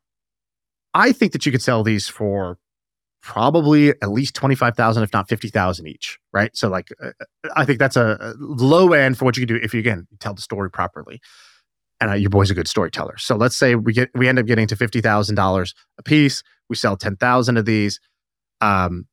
[0.94, 2.60] I think that you could sell these for
[3.22, 6.56] probably at least 25,000 if not 50,000 each, right?
[6.56, 7.12] So like uh,
[7.56, 10.34] I think that's a, low end for what you can do if you again tell
[10.34, 11.22] the story properly.
[12.00, 13.18] And uh, your boy's a good storyteller.
[13.18, 16.96] So let's say we get we end up getting to $50,000 a piece, we sell
[16.96, 18.00] 10,000 of these.
[18.62, 19.08] Um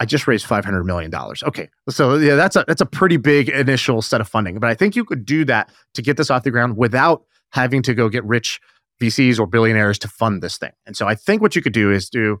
[0.00, 1.42] I just raised 500 million dollars.
[1.42, 1.68] Okay.
[1.90, 4.94] So yeah, that's a that's a pretty big initial set of funding, but I think
[4.94, 8.24] you could do that to get this off the ground without having to go get
[8.24, 8.60] rich
[9.00, 10.72] VCs or billionaires to fund this thing.
[10.86, 12.38] And so I think what you could do is do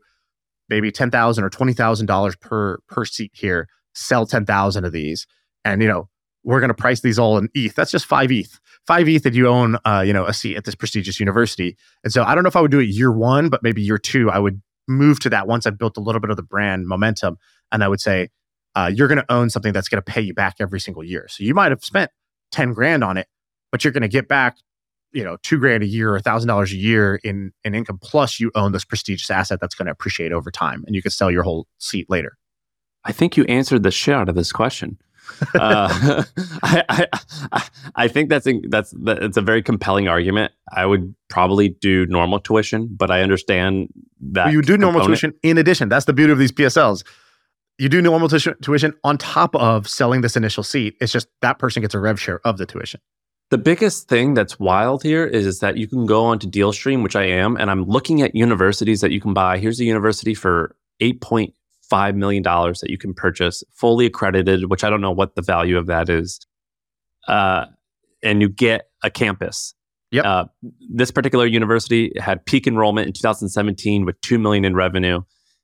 [0.68, 3.68] maybe ten thousand or twenty thousand dollars per per seat here.
[3.94, 5.26] Sell ten thousand of these,
[5.64, 6.08] and you know
[6.44, 7.74] we're going to price these all in ETH.
[7.74, 8.58] That's just five ETH.
[8.86, 11.76] Five ETH that you own, uh, you know, a seat at this prestigious university.
[12.04, 13.98] And so I don't know if I would do it year one, but maybe year
[13.98, 16.86] two, I would move to that once I've built a little bit of the brand
[16.86, 17.36] momentum,
[17.70, 18.30] and I would say
[18.74, 21.26] uh, you're going to own something that's going to pay you back every single year.
[21.28, 22.10] So you might have spent
[22.50, 23.26] ten grand on it,
[23.70, 24.56] but you're going to get back
[25.12, 27.98] you know two grand a year or a thousand dollars a year in in income
[28.02, 31.10] plus you own this prestigious asset that's going to appreciate over time and you can
[31.10, 32.36] sell your whole seat later
[33.04, 34.98] i think you answered the shit out of this question
[35.54, 36.22] uh,
[36.62, 37.06] I,
[37.52, 40.52] I, I think that's a, that's that's a very compelling argument.
[40.74, 43.88] I would probably do normal tuition, but I understand
[44.20, 45.88] that well, you do normal tuition in addition.
[45.88, 47.04] That's the beauty of these PSLs.
[47.78, 50.96] You do normal tuition on top of selling this initial seat.
[51.00, 53.00] It's just that person gets a rev share of the tuition.
[53.50, 57.24] The biggest thing that's wild here is that you can go onto DealStream, which I
[57.24, 59.58] am, and I'm looking at universities that you can buy.
[59.58, 65.00] Here's a university for $8.5 million that you can purchase, fully accredited, which I don't
[65.00, 66.40] know what the value of that is.
[67.26, 67.66] Uh,
[68.22, 69.74] and you get a campus.
[70.10, 70.24] Yep.
[70.24, 70.44] Uh,
[70.90, 75.22] this particular university had peak enrollment in 2017 with 2 million in revenue.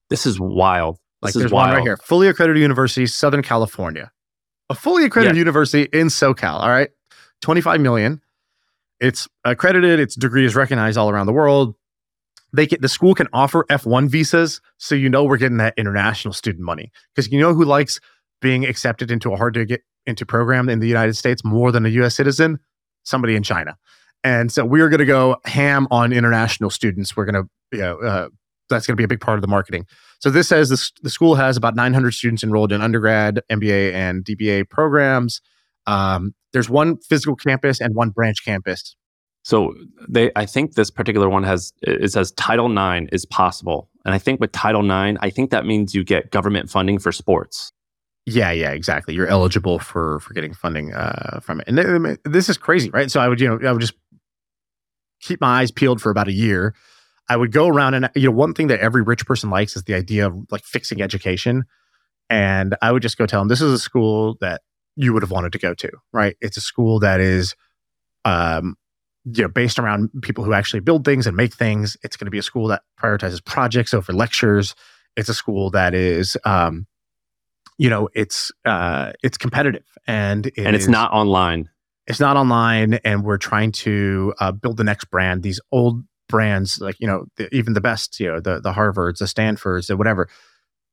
[0.09, 0.99] This is wild.
[1.23, 1.69] This like there's wild.
[1.69, 1.97] one right here.
[1.99, 4.11] Fully accredited university, Southern California.
[4.71, 5.41] A fully accredited yeah.
[5.41, 6.61] university in SoCal.
[6.61, 6.89] All right.
[7.43, 8.21] 25 million.
[9.01, 11.75] It's accredited, its degree is recognized all around the world.
[12.53, 16.33] They get the school can offer F1 visas, so you know we're getting that international
[16.33, 16.93] student money.
[17.15, 18.01] Because you know who likes
[18.41, 21.85] being accepted into a hard to get into program in the United States more than
[21.85, 22.61] a US citizen?
[23.03, 23.77] Somebody in China.
[24.23, 27.17] And so we're going to go ham on international students.
[27.17, 28.29] We're going to, you know, uh,
[28.71, 29.87] that's going to be a big part of the marketing.
[30.21, 34.25] So this says this, the school has about 900 students enrolled in undergrad, MBA, and
[34.25, 35.43] DBA programs.
[35.87, 38.97] Um, there's one physical campus and one branch campus.
[39.43, 39.75] So
[40.09, 44.19] they, I think this particular one has it says Title IX is possible, and I
[44.19, 47.71] think with Title IX, I think that means you get government funding for sports.
[48.27, 49.15] Yeah, yeah, exactly.
[49.15, 53.11] You're eligible for for getting funding uh, from it, and th- this is crazy, right?
[53.11, 53.95] So I would, you know, I would just
[55.21, 56.75] keep my eyes peeled for about a year.
[57.29, 59.85] I would go around and you know, one thing that every rich person likes is
[59.85, 61.65] the idea of like fixing education,
[62.31, 64.63] and I would just go tell them this is a school that
[64.97, 66.37] you would have wanted to go to, right?
[66.41, 67.55] It's a school that is,
[68.25, 68.77] um,
[69.25, 71.97] you know, based around people who actually build things and make things.
[72.03, 74.75] It's going to be a school that prioritizes projects over lectures.
[75.17, 76.87] It's a school that is, um,
[77.79, 81.69] you know it's uh it's competitive and it and it's is- not online.
[82.07, 86.81] it's not online and we're trying to uh, build the next brand these old brands
[86.81, 89.97] like you know the, even the best you know the the harvards the stanfords the
[89.97, 90.29] whatever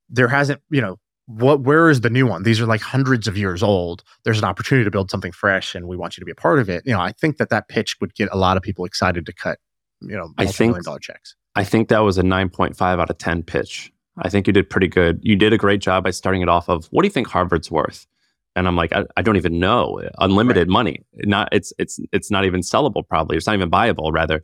[0.10, 0.98] there hasn't you know
[1.28, 4.44] what where is the new one these are like hundreds of years old there's an
[4.44, 6.84] opportunity to build something fresh and we want you to be a part of it
[6.86, 9.32] you know i think that that pitch would get a lot of people excited to
[9.32, 9.60] cut
[10.02, 13.44] you know I think- multi-million checks I think that was a 9.5 out of 10
[13.44, 13.92] pitch.
[14.18, 15.20] I think you did pretty good.
[15.22, 17.70] You did a great job by starting it off of what do you think Harvard's
[17.70, 18.08] worth?
[18.56, 20.02] And I'm like, I, I don't even know.
[20.20, 21.04] Unlimited money.
[21.16, 23.08] Not it's it's it's not even sellable.
[23.08, 24.12] Probably it's not even buyable.
[24.14, 24.44] Rather,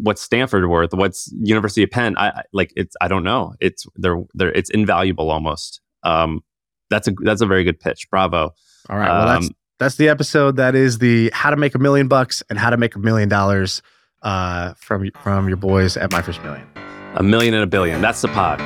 [0.00, 0.92] what's Stanford worth?
[0.92, 2.16] What's University of Penn?
[2.16, 2.96] I, I like it's.
[3.00, 3.54] I don't know.
[3.60, 5.80] It's they're they're it's invaluable almost.
[6.06, 6.42] Um,
[6.90, 8.08] that's a that's a very good pitch.
[8.10, 8.54] Bravo.
[8.88, 11.78] all right well that's Um, that's the episode that is the how to make a
[11.78, 13.82] million bucks and how to make a million dollars
[14.22, 16.66] uh from from your boys at my first million
[17.16, 18.00] a million and a billion.
[18.02, 18.60] That's the pod.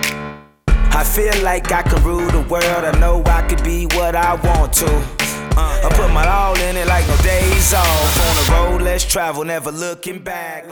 [0.92, 2.84] I feel like I can rule the world.
[2.84, 4.86] I know I could be what I want to.
[5.56, 8.20] Uh, I put my all in it like no days off.
[8.26, 10.64] On the road, let's travel, never looking back.